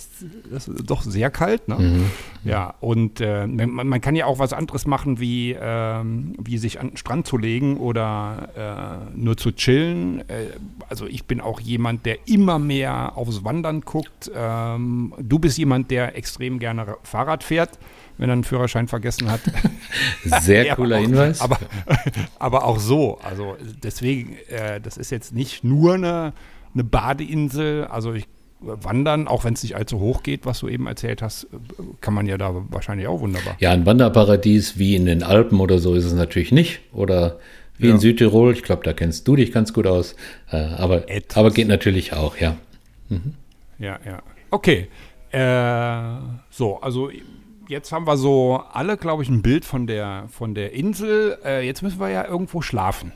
[0.54, 1.68] es doch sehr kalt.
[1.68, 1.76] Ne?
[1.78, 2.04] Mhm.
[2.44, 6.80] Ja, und äh, man, man, kann ja auch was anderes machen, wie, ähm, wie sich
[6.80, 10.20] an den Strand zu legen oder äh, nur zu chillen.
[10.28, 10.46] Äh,
[10.88, 14.30] also ich bin auch jemand, der immer mehr aufs Wandern guckt.
[14.34, 17.78] Ähm, du bist jemand, der extrem gerne Fahrrad fährt
[18.18, 19.40] wenn er einen Führerschein vergessen hat.
[20.42, 21.40] Sehr ja, cooler auch, Hinweis.
[21.40, 21.58] Aber,
[22.38, 23.18] aber auch so.
[23.18, 26.32] Also deswegen, äh, das ist jetzt nicht nur eine,
[26.74, 27.86] eine Badeinsel.
[27.86, 28.26] Also ich
[28.60, 31.48] wandern, auch wenn es nicht allzu hoch geht, was du eben erzählt hast,
[32.00, 33.56] kann man ja da wahrscheinlich auch wunderbar.
[33.58, 36.80] Ja, ein Wanderparadies wie in den Alpen oder so ist es natürlich nicht.
[36.92, 37.40] Oder
[37.76, 37.94] wie ja.
[37.94, 40.14] in Südtirol, ich glaube, da kennst du dich ganz gut aus.
[40.52, 42.56] Äh, aber, aber geht natürlich auch, ja.
[43.08, 43.34] Mhm.
[43.80, 44.22] Ja, ja.
[44.52, 44.86] Okay.
[45.32, 46.18] Äh,
[46.50, 47.10] so, also
[47.68, 51.38] jetzt haben wir so alle, glaube ich, ein Bild von der, von der Insel.
[51.44, 53.12] Äh, jetzt müssen wir ja irgendwo schlafen.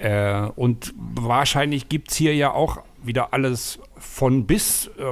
[0.00, 4.86] Äh, und wahrscheinlich gibt es hier ja auch wieder alles von bis.
[4.98, 5.02] Äh,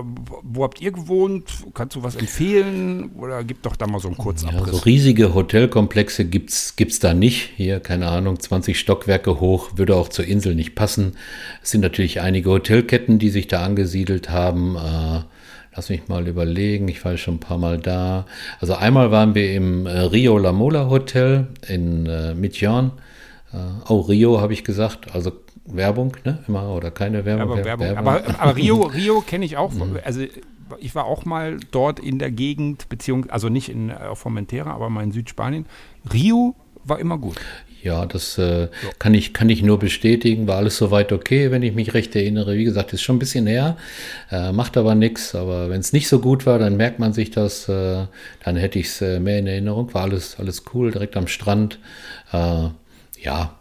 [0.42, 1.44] wo habt ihr gewohnt?
[1.74, 3.10] Kannst du was empfehlen?
[3.18, 7.14] Oder gib doch da mal so einen kurzen Ja, so riesige Hotelkomplexe gibt es da
[7.14, 7.50] nicht.
[7.56, 11.16] Hier, keine Ahnung, 20 Stockwerke hoch, würde auch zur Insel nicht passen.
[11.62, 14.76] Es sind natürlich einige Hotelketten, die sich da angesiedelt haben.
[14.76, 15.22] Äh,
[15.76, 18.24] Lass mich mal überlegen, ich war schon ein paar Mal da.
[18.60, 22.92] Also einmal waren wir im äh, Rio La Mola Hotel in äh, Mitjan.
[23.52, 23.58] Äh,
[23.88, 25.32] oh, Rio habe ich gesagt, also
[25.66, 26.42] Werbung, ne?
[26.48, 27.52] Immer oder keine Werbung.
[27.52, 27.86] Aber, Werbung.
[27.86, 28.08] Werbung.
[28.08, 29.72] aber, aber Rio, Rio kenne ich auch.
[29.72, 29.98] Mhm.
[30.02, 30.22] Also
[30.78, 34.88] ich war auch mal dort in der Gegend, beziehungsweise, also nicht in äh, Formentera, aber
[34.88, 35.66] mal in Südspanien.
[36.12, 36.54] Rio
[36.84, 37.36] war immer gut.
[37.86, 38.68] Ja, das äh, ja.
[38.98, 40.48] Kann, ich, kann ich nur bestätigen.
[40.48, 42.56] War alles soweit okay, wenn ich mich recht erinnere.
[42.56, 43.76] Wie gesagt, ist schon ein bisschen her,
[44.32, 45.36] äh, macht aber nichts.
[45.36, 47.68] Aber wenn es nicht so gut war, dann merkt man sich das.
[47.68, 48.06] Äh,
[48.42, 49.94] dann hätte ich es äh, mehr in Erinnerung.
[49.94, 51.78] War alles, alles cool, direkt am Strand.
[52.32, 52.70] Äh,
[53.22, 53.54] ja,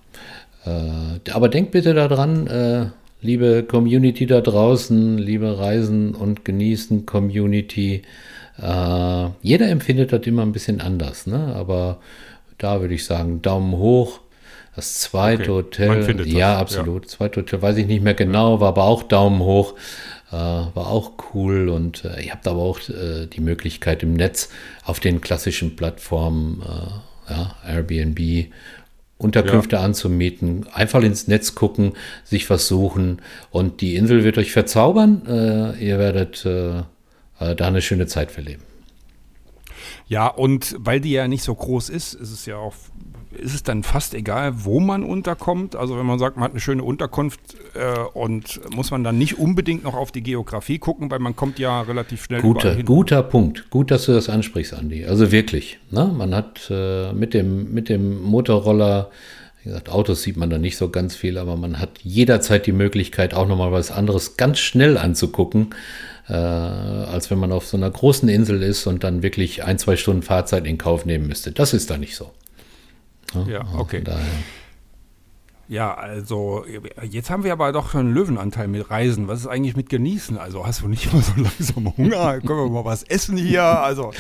[0.66, 8.02] äh, aber denkt bitte daran, liebe Community da draußen, liebe Reisen und Genießen Community.
[8.58, 11.54] Jeder empfindet das immer ein bisschen anders, ne?
[11.56, 12.00] aber
[12.58, 14.22] da würde ich sagen, Daumen hoch.
[14.76, 15.90] Das zweite okay.
[15.90, 17.04] Hotel, ja, absolut.
[17.04, 17.10] Ja.
[17.10, 19.76] Zweite Hotel, weiß ich nicht mehr genau, war aber auch Daumen hoch.
[20.32, 24.50] Äh, war auch cool und äh, ihr habt aber auch äh, die Möglichkeit im Netz
[24.84, 28.52] auf den klassischen Plattformen, äh, ja, Airbnb,
[29.18, 29.84] Unterkünfte ja.
[29.84, 31.94] anzumieten, einfach ins Netz gucken,
[32.26, 35.22] sich was suchen und die Insel wird euch verzaubern.
[35.26, 36.84] Äh, ihr werdet äh,
[37.40, 38.64] da eine schöne Zeit verleben.
[40.08, 42.74] Ja, und weil die ja nicht so groß ist, ist es ja auch
[43.38, 45.76] ist es dann fast egal, wo man unterkommt?
[45.76, 47.40] Also wenn man sagt, man hat eine schöne Unterkunft
[47.74, 51.60] äh, und muss man dann nicht unbedingt noch auf die Geografie gucken, weil man kommt
[51.60, 52.86] ja relativ schnell guter, hin.
[52.86, 53.70] Guter Punkt.
[53.70, 55.06] Gut, dass du das ansprichst, Andi.
[55.06, 55.80] Also wirklich.
[55.92, 56.12] Ne?
[56.16, 59.12] Man hat äh, mit, dem, mit dem Motorroller
[59.64, 62.72] wie gesagt, Autos sieht man da nicht so ganz viel, aber man hat jederzeit die
[62.72, 65.72] Möglichkeit, auch nochmal was anderes ganz schnell anzugucken,
[66.28, 69.96] äh, als wenn man auf so einer großen Insel ist und dann wirklich ein, zwei
[69.96, 71.52] Stunden Fahrzeit in Kauf nehmen müsste.
[71.52, 72.32] Das ist da nicht so.
[73.48, 74.02] Ja, okay.
[75.68, 76.64] Ja, also
[77.10, 79.28] jetzt haben wir aber doch schon einen Löwenanteil mit Reisen.
[79.28, 80.38] Was ist eigentlich mit Genießen?
[80.38, 82.40] Also hast du nicht immer so langsam Hunger?
[82.42, 83.64] Können wir mal was essen hier?
[83.64, 84.12] Also,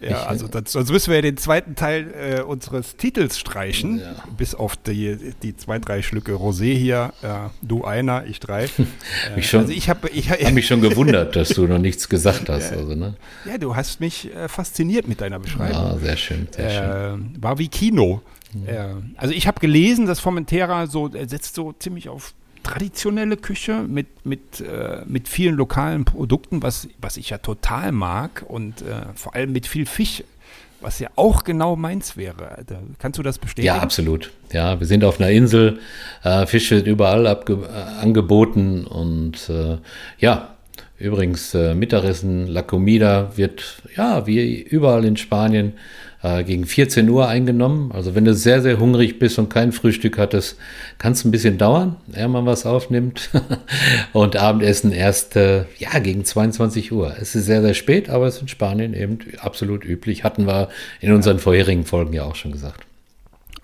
[0.00, 3.98] ja, also das, sonst müssen wir ja den zweiten Teil äh, unseres Titels streichen.
[3.98, 4.14] Ja.
[4.36, 7.12] Bis auf die, die zwei, drei Schlücke Rosé hier.
[7.22, 8.68] Äh, du einer, ich drei.
[9.28, 12.08] Äh, mich schon, also ich habe ich, hab mich schon gewundert, dass du noch nichts
[12.08, 12.72] gesagt hast.
[12.72, 13.16] Also, ne?
[13.44, 15.82] Ja, du hast mich äh, fasziniert mit deiner Beschreibung.
[15.82, 17.34] Ja, sehr schön, sehr schön.
[17.36, 18.22] Äh, war wie Kino.
[18.54, 19.14] Mhm.
[19.16, 24.26] also ich habe gelesen, dass Formentera so er setzt so ziemlich auf traditionelle Küche mit,
[24.26, 29.34] mit, äh, mit vielen lokalen Produkten, was, was ich ja total mag und äh, vor
[29.34, 30.22] allem mit viel Fisch,
[30.80, 32.62] was ja auch genau meins wäre.
[32.66, 33.74] Da, kannst du das bestätigen?
[33.74, 34.32] Ja, absolut.
[34.52, 35.80] Ja, wir sind auf einer Insel,
[36.22, 39.78] äh, Fisch wird überall abge äh, angeboten und äh,
[40.18, 40.54] ja,
[40.98, 45.74] übrigens äh, Mittagessen, La Comida wird ja wie überall in Spanien
[46.22, 47.92] äh, gegen 14 Uhr eingenommen.
[47.92, 50.58] Also wenn du sehr, sehr hungrig bist und kein Frühstück hattest,
[50.98, 53.30] kann es ein bisschen dauern, ehe man was aufnimmt.
[54.12, 57.14] und Abendessen erst äh, ja, gegen 22 Uhr.
[57.20, 60.24] Es ist sehr, sehr spät, aber es ist in Spanien eben absolut üblich.
[60.24, 60.68] Hatten wir
[61.00, 62.87] in unseren vorherigen Folgen ja auch schon gesagt.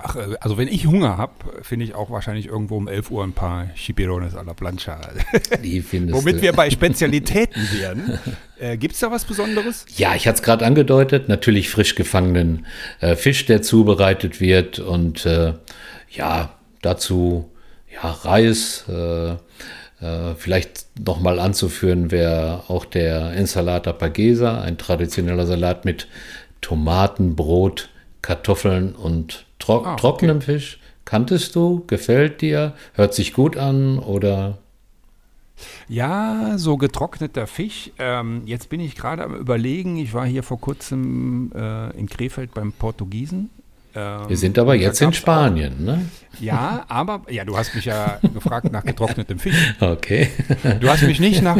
[0.07, 1.33] Ach, äh, also wenn ich Hunger habe,
[1.63, 5.01] finde ich auch wahrscheinlich irgendwo um 11 Uhr ein paar Chipirones a la plancha.
[5.65, 6.43] Die findest Womit du.
[6.43, 8.19] wir bei Spezialitäten wären.
[8.59, 9.87] Äh, Gibt es da was Besonderes?
[9.97, 11.29] Ja, ich hatte es gerade angedeutet.
[11.29, 12.67] Natürlich frisch gefangenen
[13.01, 14.79] äh, Fisch, der zubereitet wird.
[14.79, 15.55] Und äh,
[16.11, 16.51] ja,
[16.83, 17.51] dazu
[17.93, 18.85] ja, Reis.
[18.89, 19.37] Äh, äh
[20.37, 26.09] vielleicht nochmal anzuführen wäre auch der Ensalata Pagesa, ein traditioneller Salat mit
[26.61, 27.89] Tomaten, Brot,
[28.21, 30.55] Kartoffeln und Tro ah, trockenem okay.
[30.55, 30.79] Fisch.
[31.07, 31.85] Kanntest du?
[31.87, 32.75] Gefällt dir?
[32.93, 34.59] Hört sich gut an oder?
[35.89, 37.91] Ja, so getrockneter Fisch.
[37.99, 39.97] Ähm, jetzt bin ich gerade am Überlegen.
[39.97, 43.49] Ich war hier vor kurzem äh, in Krefeld beim Portugiesen
[43.95, 46.07] ähm, Wir sind aber jetzt in Spanien, auch, ne?
[46.41, 49.55] Ja, aber, ja, du hast mich ja gefragt nach getrocknetem Fisch.
[49.81, 50.29] Okay.
[50.81, 51.57] Du hast mich nicht nach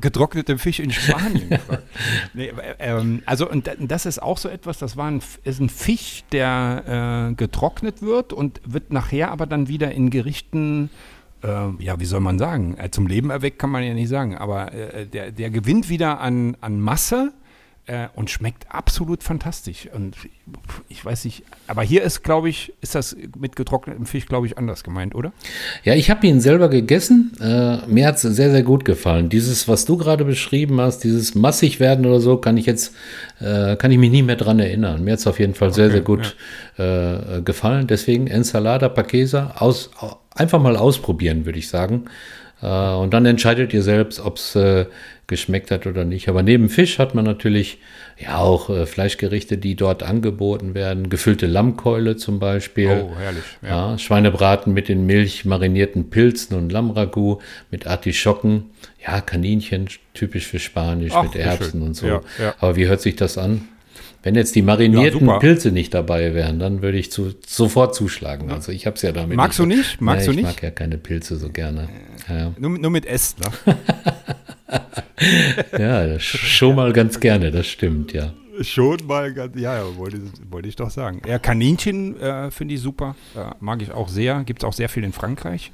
[0.00, 1.82] getrocknetem Fisch in Spanien gefragt.
[2.34, 6.24] Nee, ähm, also, und das ist auch so etwas, das war ein, ist ein Fisch,
[6.32, 10.90] der äh, getrocknet wird und wird nachher aber dann wieder in Gerichten
[11.42, 14.36] äh, ja, wie soll man sagen, äh, zum Leben erweckt kann man ja nicht sagen,
[14.36, 17.32] aber äh, der, der gewinnt wieder an, an Masse
[17.86, 19.88] äh, und schmeckt absolut fantastisch.
[19.92, 20.16] Und
[20.88, 24.56] ich weiß nicht, aber hier ist, glaube ich, ist das mit getrocknetem Fisch, glaube ich,
[24.56, 25.32] anders gemeint, oder?
[25.82, 27.32] Ja, ich habe ihn selber gegessen.
[27.40, 29.28] Äh, mir hat es sehr, sehr gut gefallen.
[29.28, 32.94] Dieses, was du gerade beschrieben hast, dieses massig werden oder so, kann ich jetzt,
[33.40, 35.02] äh, kann ich mich nie mehr dran erinnern.
[35.02, 36.36] Mir hat es auf jeden Fall okay, sehr, sehr gut
[36.78, 37.38] ja.
[37.38, 37.88] Äh, gefallen.
[37.88, 39.90] Deswegen Ensalada Paquesa, aus,
[40.34, 42.04] einfach mal ausprobieren, würde ich sagen.
[42.62, 44.86] Äh, und dann entscheidet ihr selbst, ob es äh,
[45.26, 46.28] geschmeckt hat oder nicht.
[46.28, 47.78] Aber neben Fisch hat man natürlich
[48.18, 51.10] ja auch äh, Fleischgerichte, die dort angeboten werden.
[51.10, 53.06] Gefüllte Lammkeule zum Beispiel.
[53.10, 53.42] Oh, herrlich.
[53.62, 53.92] Ja.
[53.92, 57.40] ja Schweinebraten mit den Milch marinierten Pilzen und Lammragout
[57.70, 58.70] mit Artischocken.
[59.04, 62.06] Ja, Kaninchen, typisch für Spanisch, Ach, mit Erbsen und so.
[62.06, 62.20] Ja.
[62.60, 63.68] Aber wie hört sich das an?
[64.22, 68.50] Wenn jetzt die marinierten ja, Pilze nicht dabei wären, dann würde ich zu, sofort zuschlagen.
[68.50, 69.36] Also ich habe es ja damit.
[69.36, 69.72] Magst nicht.
[69.72, 70.00] du nicht?
[70.00, 70.48] Magst nee, du nicht?
[70.48, 71.88] Ich mag ja keine Pilze so gerne.
[72.28, 72.52] Ja.
[72.56, 73.42] Nur, nur mit Essen.
[73.66, 73.76] Ne?
[75.78, 78.32] ja, schon mal ganz gerne, das stimmt, ja.
[78.60, 80.20] Schon mal ganz, ja, ja wollte,
[80.50, 81.22] wollte ich doch sagen.
[81.26, 84.88] Ja, Kaninchen äh, finde ich super, äh, mag ich auch sehr, gibt es auch sehr
[84.88, 85.72] viel in Frankreich.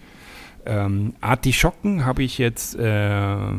[0.64, 3.50] Ähm, Artischocken habe ich jetzt äh,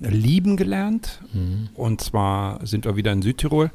[0.00, 1.20] lieben gelernt.
[1.32, 1.68] Mhm.
[1.74, 3.70] Und zwar sind wir wieder in Südtirol.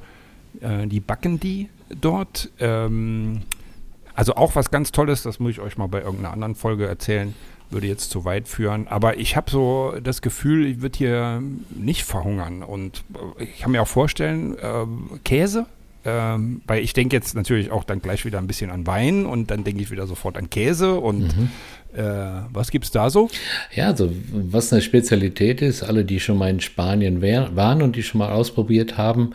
[0.62, 2.50] Äh, die backen die dort.
[2.60, 3.42] Ähm,
[4.16, 7.34] also auch was ganz Tolles, das muss ich euch mal bei irgendeiner anderen Folge erzählen.
[7.72, 8.88] würde jetzt zu weit führen.
[8.88, 12.64] Aber ich habe so das Gefühl, ich würde hier nicht verhungern.
[12.64, 13.04] Und
[13.40, 14.86] äh, ich kann mir auch vorstellen, äh,
[15.24, 15.68] Käse,
[16.06, 19.52] ähm, weil ich denke jetzt natürlich auch dann gleich wieder ein bisschen an Wein und
[19.52, 21.52] dann denke ich wieder sofort an Käse und mhm.
[21.94, 22.04] Äh,
[22.52, 23.30] was gibt es da so?
[23.74, 28.04] Ja, also was eine Spezialität ist, alle, die schon mal in Spanien waren und die
[28.04, 29.34] schon mal ausprobiert haben,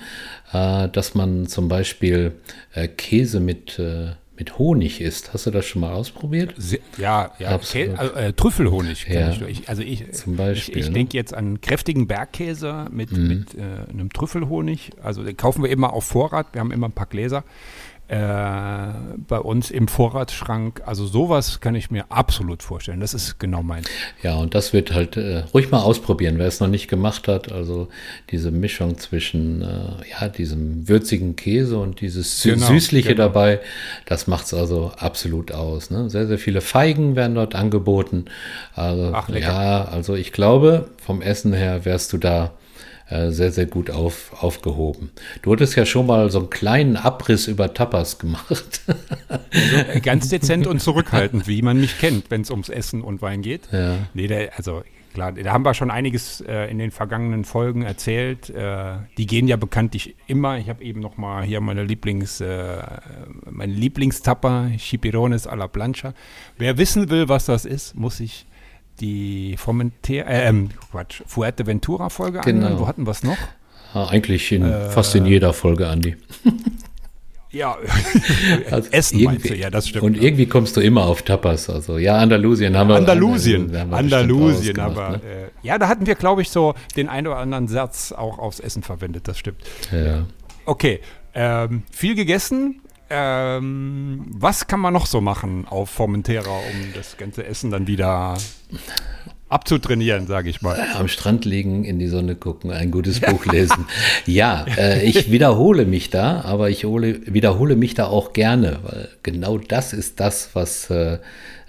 [0.52, 2.32] äh, dass man zum Beispiel
[2.72, 5.32] äh, Käse mit äh, mit Honig isst.
[5.32, 6.54] Hast du das schon mal ausprobiert?
[6.98, 7.50] Ja, ja.
[7.50, 7.98] Absolut.
[7.98, 9.30] Also, äh, Trüffelhonig ja.
[9.30, 9.68] ich.
[9.68, 10.94] Also ich, Zum Beispiel, ich, ich ne?
[10.94, 13.28] denke jetzt an kräftigen Bergkäse mit, Mhm.
[13.28, 14.90] mit äh, einem Trüffelhonig.
[15.02, 16.48] Also den kaufen wir immer auf Vorrat.
[16.52, 17.44] Wir haben immer ein paar Gläser
[18.08, 18.16] äh,
[19.28, 20.82] bei uns im Vorratsschrank.
[20.84, 23.00] Also sowas kann ich mir absolut vorstellen.
[23.00, 23.82] Das ist genau mein.
[24.22, 27.50] Ja, und das wird halt äh, ruhig mal ausprobieren, wer es noch nicht gemacht hat.
[27.50, 27.88] Also
[28.30, 33.24] diese Mischung zwischen äh, ja, diesem würzigen Käse und dieses Sü Genau, Süßliche genau.
[33.28, 33.60] dabei,
[34.04, 35.90] das macht es also absolut aus.
[35.90, 36.10] Ne?
[36.10, 38.26] Sehr, sehr viele Feigen werden dort angeboten.
[38.74, 39.46] Also, Ach, lecker.
[39.46, 42.52] ja, also ich glaube, vom Essen her wärst du da
[43.08, 45.10] sehr, sehr gut auf, aufgehoben.
[45.42, 48.80] Du hattest ja schon mal so einen kleinen Abriss über Tapas gemacht.
[49.50, 53.42] Also ganz dezent und zurückhaltend, wie man mich kennt, wenn es ums Essen und Wein
[53.42, 53.68] geht.
[53.72, 53.98] ja.
[54.14, 54.82] Nee, der, also
[55.14, 58.50] klar, da haben wir schon einiges äh, in den vergangenen Folgen erzählt.
[58.50, 60.58] Äh, die gehen ja bekanntlich immer.
[60.58, 62.82] Ich habe eben noch mal hier meine Lieblings, äh,
[63.48, 66.12] meine Lieblingstapper, Chipirones a la Plancha.
[66.58, 68.46] Wer wissen will, was das ist, muss sich
[69.00, 72.66] die Formentera, äh, ähm, Quatsch, Fuerteventura-Folge Genau.
[72.66, 72.80] anhören.
[72.80, 73.36] Wo hatten wir es noch?
[73.92, 76.16] Ah, Eigentlich in, Äh, fast in jeder Folge, Andi.
[77.50, 77.76] Ja,
[78.72, 80.02] Also Essen meinst du, irgendwie- ja, das stimmt.
[80.02, 81.70] Und irgendwie kommst du immer auf Tapas.
[81.70, 82.96] Also ja, Andalusien haben wir.
[82.96, 85.16] Andalusien, haben wir Andalusien, aber ne?
[85.18, 88.58] äh, ja, da hatten wir, glaube ich, so den einen oder anderen Satz auch aufs
[88.58, 89.58] Essen verwendet, das stimmt.
[89.92, 90.26] Ja.
[90.66, 90.98] Okay,
[91.32, 92.80] ähm, viel gegessen.
[93.10, 98.36] Ähm, was kann man noch so machen auf Formentera, um das ganze Essen dann wieder
[99.48, 100.80] abzutrainieren, sage ich mal?
[100.94, 103.86] Am Strand liegen, in die Sonne gucken, ein gutes Buch lesen.
[104.26, 109.08] Ja, äh, ich wiederhole mich da, aber ich hole, wiederhole mich da auch gerne, weil
[109.22, 111.18] genau das ist das, was äh,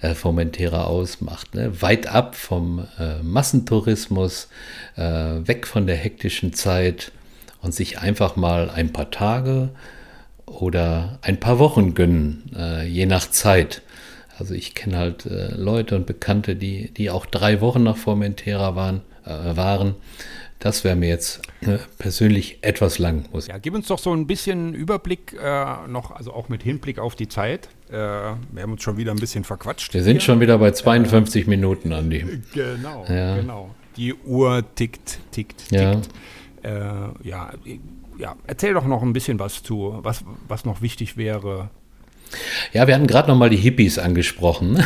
[0.00, 1.54] äh, Formentera ausmacht.
[1.54, 1.80] Ne?
[1.80, 4.48] Weit ab vom äh, Massentourismus,
[4.96, 7.12] äh, weg von der hektischen Zeit
[7.62, 9.70] und sich einfach mal ein paar Tage
[10.46, 13.82] oder ein paar Wochen gönnen, äh, je nach Zeit.
[14.38, 18.76] Also ich kenne halt äh, Leute und Bekannte, die, die auch drei Wochen nach Formentera
[18.76, 19.02] waren.
[19.24, 19.94] Äh, waren.
[20.58, 23.24] Das wäre mir jetzt äh, persönlich etwas lang.
[23.32, 23.46] Muss.
[23.48, 27.14] Ja, gib uns doch so ein bisschen Überblick äh, noch, also auch mit Hinblick auf
[27.16, 27.68] die Zeit.
[27.88, 29.92] Äh, wir haben uns schon wieder ein bisschen verquatscht.
[29.94, 30.20] Wir sind hier.
[30.22, 32.40] schon wieder bei 52 Minuten, Andi.
[32.54, 33.36] Genau, Ja.
[33.36, 33.74] genau.
[33.96, 35.72] Die Uhr tickt, tickt, tickt.
[35.72, 36.00] Ja.
[37.22, 37.52] Ja,
[38.18, 41.70] ja, erzähl doch noch ein bisschen was zu, was, was noch wichtig wäre.
[42.72, 44.82] Ja, wir hatten gerade noch mal die Hippies angesprochen.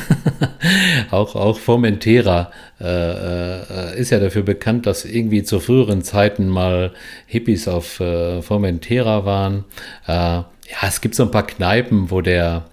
[1.10, 2.50] auch, auch Formentera
[2.80, 6.92] äh, äh, ist ja dafür bekannt, dass irgendwie zu früheren Zeiten mal
[7.26, 9.64] Hippies auf äh, Formentera waren.
[10.06, 12.66] Äh, ja, es gibt so ein paar Kneipen, wo der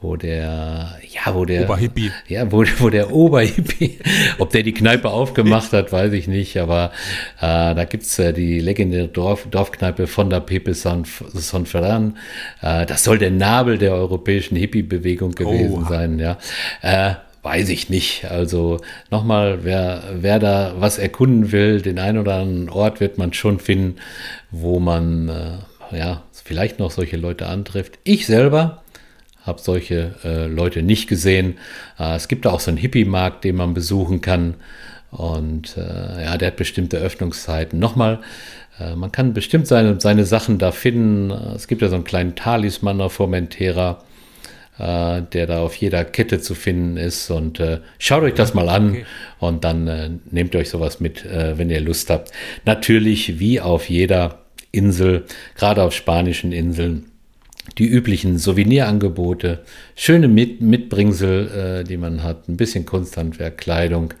[0.00, 2.12] wo der, ja, wo der, Oberhippie.
[2.28, 3.98] ja, wo, wo der Oberhippie,
[4.38, 6.92] ob der die Kneipe aufgemacht hat, weiß ich nicht, aber
[7.38, 12.16] äh, da gibt's äh, die legendäre Dorf, Dorfkneipe von der Pepe San, San Ferran.
[12.62, 15.88] Äh, das soll der Nabel der europäischen Hippie-Bewegung gewesen Oha.
[15.88, 16.38] sein, ja.
[16.80, 18.26] Äh, weiß ich nicht.
[18.30, 18.78] Also
[19.10, 23.58] nochmal, wer, wer da was erkunden will, den einen oder anderen Ort wird man schon
[23.58, 23.96] finden,
[24.52, 27.98] wo man, äh, ja, vielleicht noch solche Leute antrifft.
[28.04, 28.82] Ich selber
[29.48, 31.58] habe solche äh, Leute nicht gesehen.
[31.98, 34.54] Äh, es gibt da auch so einen Hippie-Markt, den man besuchen kann.
[35.10, 37.78] Und äh, ja, der hat bestimmte Öffnungszeiten.
[37.78, 38.20] Nochmal,
[38.78, 41.30] äh, man kann bestimmt seine, seine Sachen da finden.
[41.30, 44.04] Es gibt ja so einen kleinen Talisman auf Formentera,
[44.78, 47.30] äh, der da auf jeder Kette zu finden ist.
[47.30, 49.04] Und äh, schaut euch das mal an Okay.
[49.40, 52.30] und dann nehmt euch sowas mit, wenn ihr Lust habt.
[52.66, 54.40] Natürlich, wie auf jeder
[54.72, 55.24] Insel,
[55.56, 57.06] gerade auf spanischen Inseln,
[57.76, 59.60] die üblichen Souvenirangebote,
[59.94, 64.14] schöne Mit Mitbringsel, äh, die man hat, ein bisschen Kunsthandwerk, Kleidung,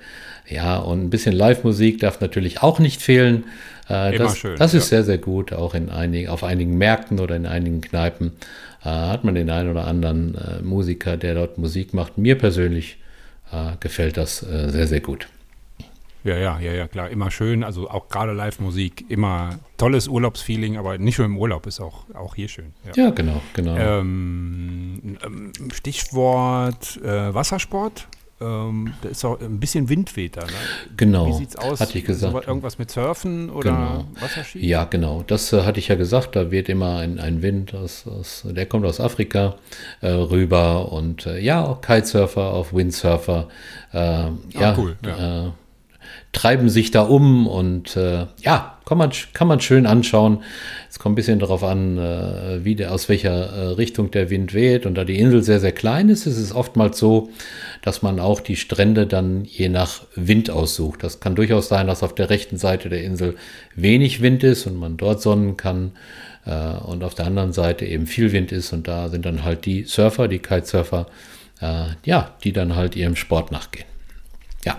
[0.48, 3.44] ja, und ein bisschen Live-Musik darf natürlich auch nicht fehlen.
[3.88, 4.98] Äh, Immer das schön, das ist ja.
[4.98, 8.32] sehr, sehr gut, auch in einigen, auf einigen Märkten oder in einigen Kneipen
[8.84, 12.18] äh, hat man den einen oder anderen äh, Musiker, der dort Musik macht.
[12.18, 12.98] Mir persönlich
[13.52, 15.28] äh, gefällt das äh, sehr, sehr gut.
[16.28, 17.64] Ja, ja, ja, ja, klar, immer schön.
[17.64, 22.34] Also auch gerade Live-Musik, immer tolles Urlaubsfeeling, aber nicht nur im Urlaub, ist auch, auch
[22.34, 22.74] hier schön.
[22.86, 23.04] Ja.
[23.04, 23.76] Ja, genau, genau.
[23.76, 28.08] Ähm, ähm, Stichwort äh, Wassersport.
[28.40, 30.42] Ähm, da ist auch ein bisschen Windwetter.
[30.42, 30.52] Ne?
[30.96, 31.26] Genau.
[31.26, 31.80] Wie sieht's aus?
[31.80, 32.32] Hatte ich gesagt.
[32.32, 34.04] So, irgendwas mit Surfen oder Genau.
[34.20, 34.64] Wasserski?
[34.64, 35.24] Ja, genau.
[35.26, 36.36] Das äh, hatte ich ja gesagt.
[36.36, 39.56] Da wird immer ein, ein Wind, aus, aus, der kommt aus Afrika
[40.02, 40.92] äh, rüber.
[40.92, 43.48] Und äh, ja, auch Kitesurfer, auch Windsurfer.
[43.92, 43.96] Äh,
[44.50, 45.54] ja, cool, ja.
[46.32, 50.42] Treiben sich da um und äh, ja, kann man, kann man schön anschauen.
[50.88, 54.54] Es kommt ein bisschen darauf an, äh, wie der, aus welcher äh, Richtung der Wind
[54.54, 54.86] weht.
[54.86, 57.30] Und da die Insel sehr, sehr klein ist, ist es oftmals so,
[57.82, 61.02] dass man auch die Strände dann je nach Wind aussucht.
[61.02, 63.36] Das kann durchaus sein, dass auf der rechten Seite der Insel
[63.74, 65.92] wenig Wind ist und man dort sonnen kann
[66.46, 69.66] äh, und auf der anderen Seite eben viel Wind ist und da sind dann halt
[69.66, 71.06] die Surfer, die Kitesurfer,
[71.60, 73.86] äh, ja, die dann halt ihrem Sport nachgehen.
[74.64, 74.78] Ja.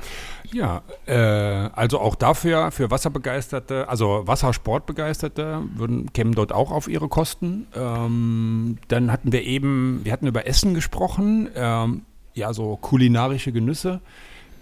[0.52, 7.08] Ja, äh, also auch dafür, für Wasserbegeisterte, also Wassersportbegeisterte, würden, kämen dort auch auf ihre
[7.08, 7.68] Kosten.
[7.76, 12.02] Ähm, dann hatten wir eben, wir hatten über Essen gesprochen, ähm,
[12.34, 14.02] ja, so kulinarische Genüsse.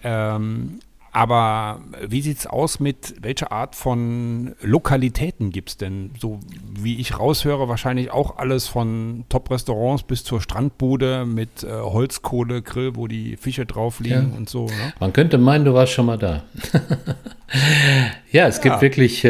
[0.04, 0.80] Ähm,
[1.18, 6.12] aber wie sieht es aus mit welcher Art von Lokalitäten gibt es denn?
[6.20, 6.40] So
[6.80, 13.08] wie ich raushöre, wahrscheinlich auch alles von Top-Restaurants bis zur Strandbude mit äh, Holzkohlegrill, wo
[13.08, 14.38] die Fische drauf liegen Ja.
[14.38, 14.66] und so.
[14.68, 14.94] Ne?
[15.00, 16.44] Man könnte meinen, du warst schon mal da.
[18.32, 18.82] ja, es gibt Ja.
[18.82, 19.30] wirklich äh,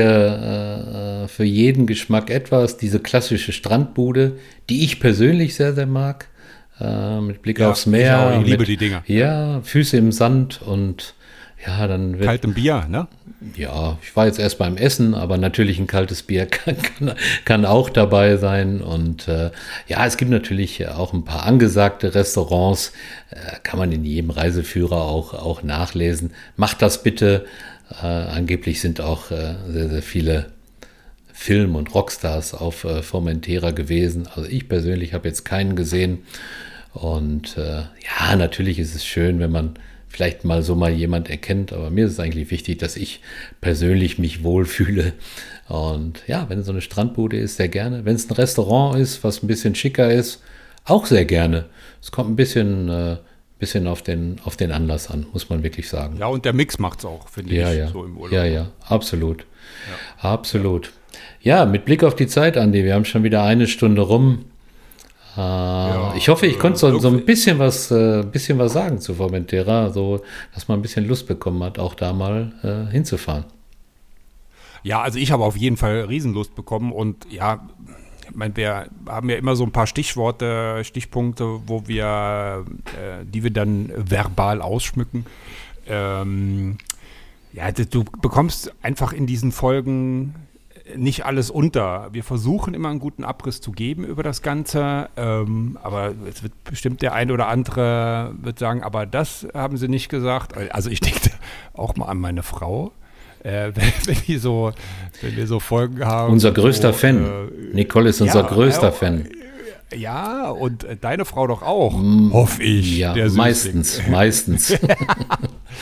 [1.23, 2.75] äh, für jeden Geschmack etwas.
[2.77, 4.38] Diese klassische Strandbude,
[4.69, 6.27] die ich persönlich sehr, sehr mag.
[6.79, 8.29] Äh, mit Blick Ja, aufs Meer.
[8.31, 8.41] ich auch.
[8.41, 9.03] Ich liebe mit, die Dinger.
[9.07, 11.15] Ja, Füße im Sand und
[11.65, 13.07] ja, dann wird Kaltem Bier, ne?
[13.55, 17.13] ja, ich war jetzt erst beim Essen, aber natürlich ein kaltes Bier kann, kann,
[17.45, 18.81] kann auch dabei sein.
[18.81, 19.51] Und äh,
[19.87, 22.93] ja, es gibt natürlich auch ein paar angesagte Restaurants,
[23.29, 26.31] äh, kann man in jedem Reiseführer auch, auch nachlesen.
[26.55, 27.45] Macht das bitte.
[28.01, 30.51] Äh, angeblich sind auch äh, sehr, sehr viele
[31.31, 34.27] Film- und Rockstars auf äh, Formentera gewesen.
[34.33, 36.23] Also ich persönlich habe jetzt keinen gesehen.
[36.93, 39.77] Und äh, ja, natürlich ist es schön, wenn man
[40.18, 43.22] vielleicht mal so mal jemand erkennt, aber mir ist es eigentlich wichtig, dass ich
[43.61, 45.13] persönlich mich wohlfühle.
[45.70, 48.03] Und ja, wenn es so eine Strandbude ist, sehr gerne.
[48.03, 50.41] Wenn es ein Restaurant ist, was ein bisschen schicker ist,
[50.86, 51.65] auch sehr gerne.
[52.01, 53.18] Es kommt ein bisschen, äh,
[53.59, 56.18] bisschen auf, den, auf den Anlass an, muss man wirklich sagen.
[56.18, 57.88] Ja, und der Mix macht's auch, finde Ja, ich, ja.
[57.89, 58.34] so im Urlaub.
[58.34, 59.45] Ja, ja, absolut.
[60.20, 60.91] Absolut.
[61.41, 64.45] Ja, mit Blick auf die Zeit, Andi, wir haben schon wieder eine Stunde rum.
[65.38, 68.99] Äh, ich hoffe, ich äh, konnte so, so ein bisschen was, äh, bisschen was sagen
[68.99, 70.21] zu Formentera, so
[70.53, 73.45] dass man ein bisschen Lust bekommen hat, auch da mal äh, hinzufahren.
[74.83, 77.67] Ja, also ich habe auf jeden Fall Riesenlust bekommen und ja,
[78.29, 82.65] ich meine, wir haben ja immer so ein paar Stichworte, Stichpunkte, wo wir,
[82.95, 85.25] äh, die wir dann verbal ausschmücken.
[85.88, 86.77] Ähm,
[87.53, 90.35] ja, du bekommst einfach in diesen Folgen
[90.95, 92.09] nicht alles unter.
[92.11, 96.53] Wir versuchen immer einen guten Abriss zu geben über das Ganze, ähm, aber es wird
[96.63, 100.55] bestimmt der ein oder andere wird sagen, aber das haben sie nicht gesagt.
[100.71, 101.31] Also ich denke
[101.73, 102.91] auch mal an meine Frau.
[103.43, 104.71] Äh, wenn, wenn, die so,
[105.21, 106.33] wenn wir so Folgen haben.
[106.33, 107.25] Unser größter wo, Fan.
[107.25, 109.29] äh, Nicole ist unser ja, größter ja, Fan.
[109.95, 111.93] Ja, und äh, deine Frau doch auch,
[112.31, 112.97] hoffe ich.
[112.97, 114.77] Ja, meistens, meistens.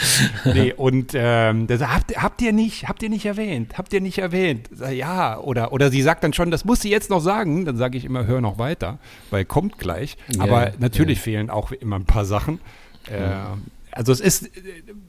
[0.46, 4.18] Nee, und ähm, das habt, habt ihr nicht, habt ihr nicht erwähnt, habt ihr nicht
[4.18, 4.70] erwähnt.
[4.92, 7.66] Ja, oder, oder sie sagt dann schon, das muss sie jetzt noch sagen.
[7.66, 9.00] Dann sage ich immer, hör noch weiter,
[9.30, 10.18] weil kommt gleich.
[10.36, 11.24] Ja, Aber natürlich ja.
[11.24, 12.60] fehlen auch immer ein paar Sachen.
[13.10, 13.30] Äh,
[13.92, 14.50] also es ist, äh,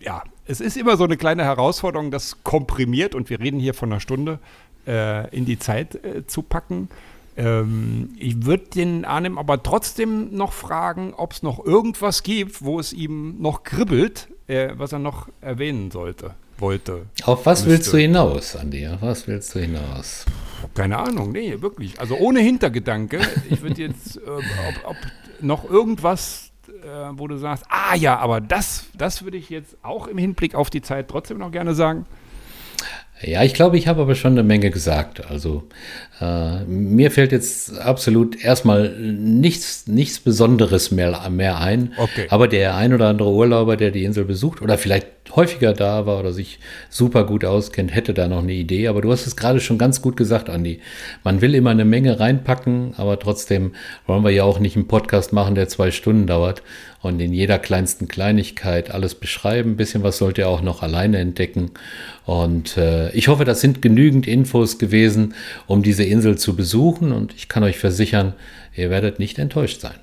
[0.01, 3.93] ja, es ist immer so eine kleine Herausforderung, das komprimiert, und wir reden hier von
[3.93, 4.39] einer Stunde,
[4.87, 6.89] äh, in die Zeit äh, zu packen.
[7.37, 12.81] Ähm, ich würde den Arnim aber trotzdem noch fragen, ob es noch irgendwas gibt, wo
[12.81, 17.07] es ihm noch kribbelt, äh, was er noch erwähnen sollte, wollte.
[17.25, 17.71] Auf was Müsste.
[17.71, 18.87] willst du hinaus, Andi?
[18.87, 20.25] Auf was willst du hinaus?
[20.75, 22.01] Keine Ahnung, nee, wirklich.
[22.01, 23.21] Also ohne Hintergedanke.
[23.51, 24.97] Ich würde jetzt, äh, ob, ob
[25.41, 30.07] noch irgendwas, äh, wo du sagst, ah ja, aber das, das würde ich jetzt auch
[30.07, 32.07] im Hinblick auf die Zeit trotzdem noch gerne sagen.
[33.23, 35.31] Ja, ich glaube, ich habe aber schon eine Menge gesagt.
[35.31, 35.65] Also
[36.21, 41.95] äh, mir fällt jetzt absolut erstmal nichts, nichts Besonderes mehr, mehr ein.
[41.97, 42.27] Okay.
[42.29, 46.21] Aber der ein oder andere Urlauber, der die Insel besucht oder vielleicht häufiger da war
[46.21, 46.59] oder sich
[46.91, 48.89] super gut auskennt, hätte da noch eine Idee.
[48.89, 50.81] Aber du hast es gerade schon ganz gut gesagt, Andi.
[51.25, 53.73] Man will immer eine Menge reinpacken, aber trotzdem
[54.07, 56.63] wollen wir ja auch nicht einen Podcast machen, der zwei Stunden dauert
[57.03, 59.73] und in jeder kleinsten Kleinigkeit alles beschreiben.
[59.73, 61.73] Ein bisschen was sollt ihr auch noch alleine entdecken.
[62.25, 65.35] Und äh, ich hoffe, das sind genügend Infos gewesen,
[65.67, 67.13] um diese Insel zu besuchen.
[67.13, 68.35] Und ich kann euch versichern,
[68.75, 69.97] ihr werdet nicht enttäuscht sein.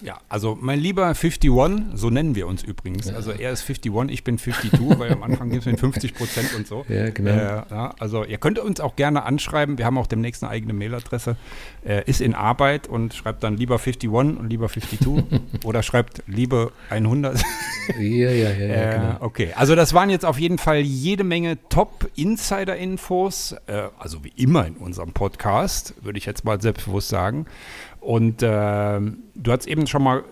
[0.00, 1.50] Ja, also mein lieber 51,
[1.94, 3.08] so nennen wir uns übrigens.
[3.08, 3.14] Ja.
[3.14, 6.54] Also er ist 51, ich bin 52, weil am Anfang gibt es mit 50 Prozent
[6.54, 6.84] und so.
[6.90, 7.30] Ja, genau.
[7.30, 9.78] Äh, ja, also ihr könnt uns auch gerne anschreiben.
[9.78, 11.36] Wir haben auch demnächst eine eigene Mailadresse.
[11.86, 15.24] Äh, ist in Arbeit und schreibt dann lieber 51 und lieber 52
[15.64, 17.40] oder schreibt liebe 100.
[17.98, 19.16] ja, ja, ja, ja äh, genau.
[19.20, 23.56] Okay, also das waren jetzt auf jeden Fall jede Menge Top-Insider-Infos.
[23.66, 27.46] Äh, also wie immer in unserem Podcast, würde ich jetzt mal selbstbewusst sagen.
[28.00, 30.24] Und äh, du hast eben schon mal,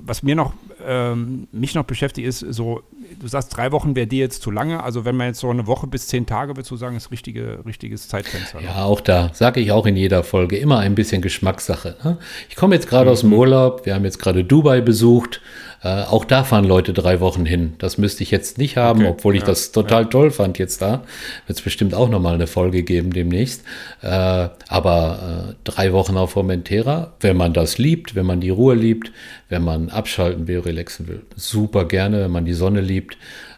[0.00, 0.52] was mir noch,
[0.86, 2.82] ähm, mich noch beschäftigt, ist so,
[3.18, 4.82] du sagst, drei Wochen wäre dir jetzt zu lange.
[4.82, 7.64] Also wenn man jetzt so eine Woche bis zehn Tage, würdest du sagen, ist richtige,
[7.66, 8.60] richtiges Zeitfenster.
[8.60, 11.96] Ja, auch da sage ich auch in jeder Folge immer ein bisschen Geschmackssache.
[12.04, 12.18] Ne?
[12.48, 13.12] Ich komme jetzt gerade mhm.
[13.12, 15.40] aus dem Urlaub, wir haben jetzt gerade Dubai besucht.
[15.82, 17.74] Äh, auch da fahren Leute drei Wochen hin.
[17.78, 20.08] Das müsste ich jetzt nicht haben, okay, obwohl ich ja, das total ja.
[20.08, 21.04] toll fand jetzt da.
[21.46, 23.62] Wird es bestimmt auch nochmal eine Folge geben demnächst.
[24.02, 28.74] Äh, aber äh, drei Wochen auf Formentera, wenn man das liebt, wenn man die Ruhe
[28.74, 29.12] liebt,
[29.48, 33.16] wenn man abschalten will, relaxen will, super gerne, wenn man die Sonne liebt.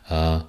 [0.09, 0.41] Äh,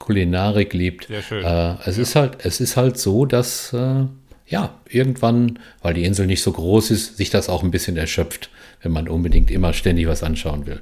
[0.00, 1.06] Kulinarik liebt.
[1.06, 1.44] Sehr schön.
[1.44, 2.02] Äh, es ja.
[2.02, 4.04] ist halt, es ist halt so, dass äh,
[4.48, 8.50] ja irgendwann, weil die Insel nicht so groß ist, sich das auch ein bisschen erschöpft,
[8.82, 10.80] wenn man unbedingt immer ständig was anschauen will.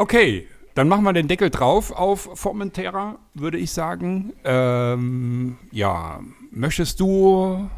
[0.00, 0.46] Okay,
[0.76, 4.32] dann machen wir den Deckel drauf auf Formentera, würde ich sagen.
[4.44, 6.20] Ähm, ja,
[6.52, 7.68] möchtest du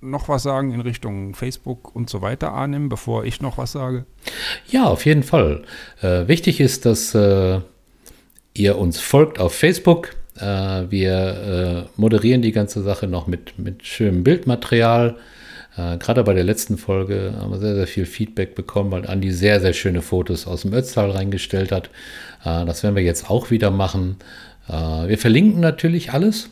[0.00, 4.06] noch was sagen in Richtung Facebook und so weiter, Arnim, bevor ich noch was sage?
[4.68, 5.62] Ja, auf jeden Fall.
[6.00, 7.60] Äh, wichtig ist, dass äh,
[8.54, 10.16] ihr uns folgt auf Facebook.
[10.38, 15.18] Äh, wir äh, moderieren die ganze Sache noch mit, mit schönem Bildmaterial.
[15.76, 19.32] Äh, Gerade bei der letzten Folge haben wir sehr, sehr viel Feedback bekommen, weil Andi
[19.32, 21.90] sehr, sehr schöne Fotos aus dem Ötztal reingestellt hat.
[22.44, 24.16] Äh, das werden wir jetzt auch wieder machen.
[24.68, 26.50] Äh, wir verlinken natürlich alles.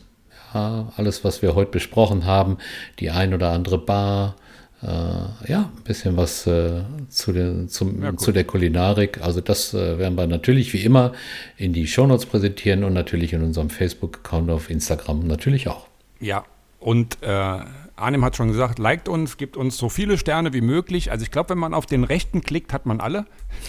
[0.53, 2.57] Ja, alles, was wir heute besprochen haben.
[2.99, 4.35] Die ein oder andere Bar.
[4.81, 9.21] Äh, ja, ein bisschen was äh, zu, den, zum, ja, zu der Kulinarik.
[9.21, 11.11] Also das äh, werden wir natürlich wie immer
[11.57, 15.87] in die Shownotes präsentieren und natürlich in unserem Facebook-Account auf Instagram natürlich auch.
[16.21, 16.45] Ja,
[16.79, 17.59] und äh,
[17.99, 21.11] Arnim hat schon gesagt, liked uns, gibt uns so viele Sterne wie möglich.
[21.11, 23.25] Also ich glaube, wenn man auf den rechten klickt, hat man alle.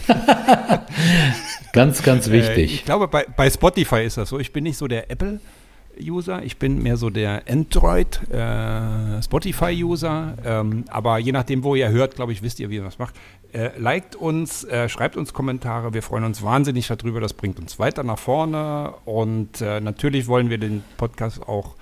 [1.72, 2.70] ganz, ganz äh, wichtig.
[2.70, 4.38] Äh, ich glaube, bei, bei Spotify ist das so.
[4.38, 5.40] Ich bin nicht so der Apple.
[6.02, 11.74] User, ich bin mehr so der Android äh, Spotify User, ähm, aber je nachdem, wo
[11.74, 13.14] ihr hört, glaube ich, wisst ihr, wie ihr das macht.
[13.52, 17.78] Äh, liked uns, äh, schreibt uns Kommentare, wir freuen uns wahnsinnig darüber, das bringt uns
[17.78, 21.74] weiter nach vorne und äh, natürlich wollen wir den Podcast auch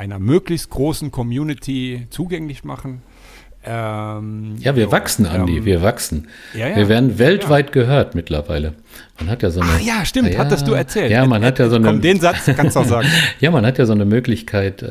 [0.00, 3.02] einer möglichst großen Community zugänglich machen.
[3.62, 6.28] Ähm, ja, wir so, wachsen, Andi, ähm, wir wachsen.
[6.54, 7.72] Ja, ja, wir werden weltweit ja.
[7.72, 8.72] gehört mittlerweile.
[9.18, 9.72] Man hat ja so eine.
[9.74, 11.10] Ach ja, stimmt, hattest du erzählt.
[11.10, 11.86] Ja, man hat ja so eine.
[11.86, 13.08] Komm, den Satz kannst du auch sagen.
[13.40, 14.86] ja, man hat ja so eine Möglichkeit äh,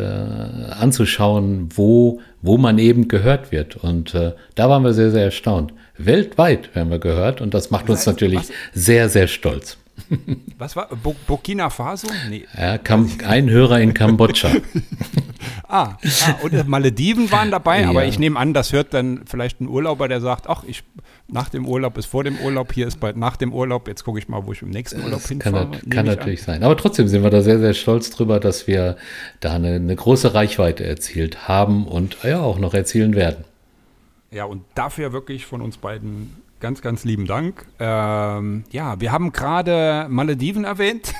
[0.70, 3.78] anzuschauen, wo, wo man eben gehört wird.
[3.78, 5.74] Und äh, da waren wir sehr, sehr erstaunt.
[5.98, 8.52] Weltweit werden wir gehört und das macht uns natürlich was?
[8.74, 9.80] sehr, sehr stolz.
[10.58, 10.90] Was war?
[11.28, 12.08] Burkina Faso?
[12.30, 12.46] Nee.
[12.58, 14.50] Ja, kam ein Hörer in Kambodscha.
[15.68, 15.98] ah, ah,
[16.42, 17.90] und Malediven waren dabei, ja.
[17.90, 20.84] aber ich nehme an, das hört dann vielleicht ein Urlauber, der sagt, ach, ich
[21.32, 24.20] nach dem Urlaub ist vor dem Urlaub, hier ist bald nach dem Urlaub, jetzt gucke
[24.20, 25.70] ich mal, wo ich im nächsten Urlaub das hinfahre.
[25.72, 26.46] Kann, kann natürlich an.
[26.46, 26.64] sein.
[26.64, 28.98] Aber trotzdem sind wir da sehr, sehr stolz drüber, dass wir
[29.40, 33.46] da eine, eine große Reichweite erzielt haben und ja auch noch erzielen werden.
[34.32, 37.66] Ja, und dafür wirklich von uns beiden Ganz, ganz lieben Dank.
[37.80, 41.14] Ähm, ja, wir haben gerade Malediven erwähnt.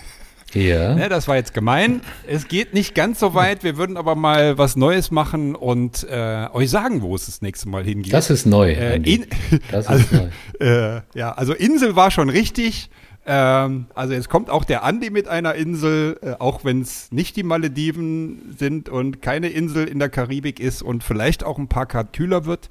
[0.54, 0.96] Ja.
[0.96, 2.02] ne, das war jetzt gemein.
[2.28, 3.64] Es geht nicht ganz so weit.
[3.64, 7.70] Wir würden aber mal was Neues machen und äh, euch sagen, wo es das nächste
[7.70, 8.12] Mal hingeht.
[8.12, 8.74] Das ist neu.
[8.74, 9.28] Äh, in,
[9.72, 10.16] das ist also,
[10.60, 10.66] neu.
[10.66, 12.90] Äh, ja, also Insel war schon richtig.
[13.26, 17.36] Ähm, also jetzt kommt auch der Andi mit einer Insel, äh, auch wenn es nicht
[17.36, 21.86] die Malediven sind und keine Insel in der Karibik ist und vielleicht auch ein paar
[21.86, 22.70] Grad kühler wird.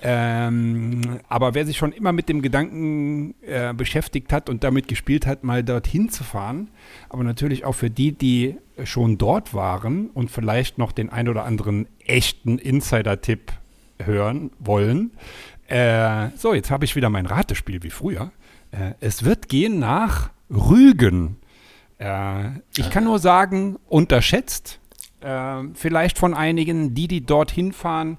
[0.00, 5.26] Ähm, aber wer sich schon immer mit dem Gedanken äh, beschäftigt hat und damit gespielt
[5.26, 6.68] hat, mal dorthin zu fahren,
[7.08, 11.44] aber natürlich auch für die, die schon dort waren und vielleicht noch den ein oder
[11.44, 13.52] anderen echten Insider-Tipp
[14.00, 15.10] hören wollen.
[15.66, 18.30] Äh, so, jetzt habe ich wieder mein Ratespiel wie früher.
[18.70, 21.36] Äh, es wird gehen nach Rügen.
[21.98, 24.80] Äh, ich kann nur sagen, unterschätzt.
[25.20, 28.18] Äh, vielleicht von einigen, die, die dorthin fahren,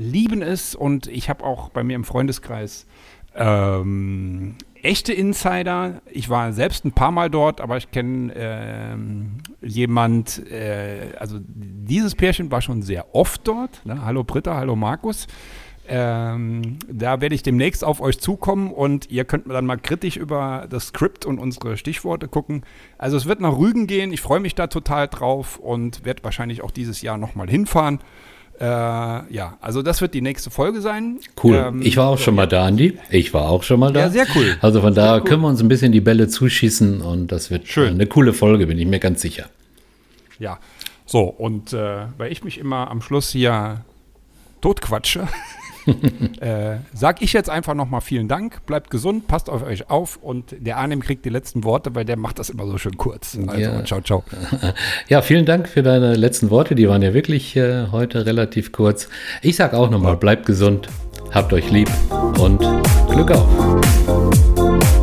[0.00, 2.86] lieben es und ich habe auch bei mir im Freundeskreis
[3.34, 6.00] ähm, echte Insider.
[6.10, 12.14] Ich war selbst ein paar Mal dort, aber ich kenne ähm, jemand, äh, also dieses
[12.14, 13.84] Pärchen war schon sehr oft dort.
[13.84, 14.04] Ne?
[14.04, 15.26] Hallo Britta, hallo Markus.
[15.92, 20.66] Ähm, da werde ich demnächst auf euch zukommen und ihr könnt dann mal kritisch über
[20.70, 22.62] das Skript und unsere Stichworte gucken.
[22.96, 24.12] Also es wird nach Rügen gehen.
[24.12, 27.98] Ich freue mich da total drauf und werde wahrscheinlich auch dieses Jahr nochmal hinfahren.
[28.60, 31.18] Äh, ja, also das wird die nächste Folge sein.
[31.42, 31.56] Cool.
[31.56, 32.98] Ähm, ich war auch schon mal da, Andi.
[33.08, 34.00] Ich war auch schon mal da.
[34.00, 34.56] Ja, sehr cool.
[34.60, 35.28] Also von daher Sehr cool.
[35.28, 37.94] können wir uns ein bisschen die Bälle zuschießen und das wird Schön.
[37.94, 39.46] eine coole Folge, bin ich mir ganz sicher.
[40.38, 40.58] Ja,
[41.06, 43.82] so, und äh, weil ich mich immer am Schluss hier
[44.60, 45.26] totquatsche,
[46.40, 50.54] äh, sag ich jetzt einfach nochmal vielen Dank, bleibt gesund, passt auf euch auf und
[50.58, 53.38] der Arnim kriegt die letzten Worte, weil der macht das immer so schön kurz.
[53.46, 53.84] Also, Ja.
[53.84, 54.24] ciao, ciao.
[55.08, 56.74] Ja, vielen Dank für deine letzten Worte.
[56.74, 59.08] Die waren ja wirklich äh, heute relativ kurz.
[59.42, 60.88] Ich sag auch nochmal, bleibt gesund,
[61.32, 61.90] habt euch lieb
[62.38, 62.60] und
[63.10, 64.99] Glück auf.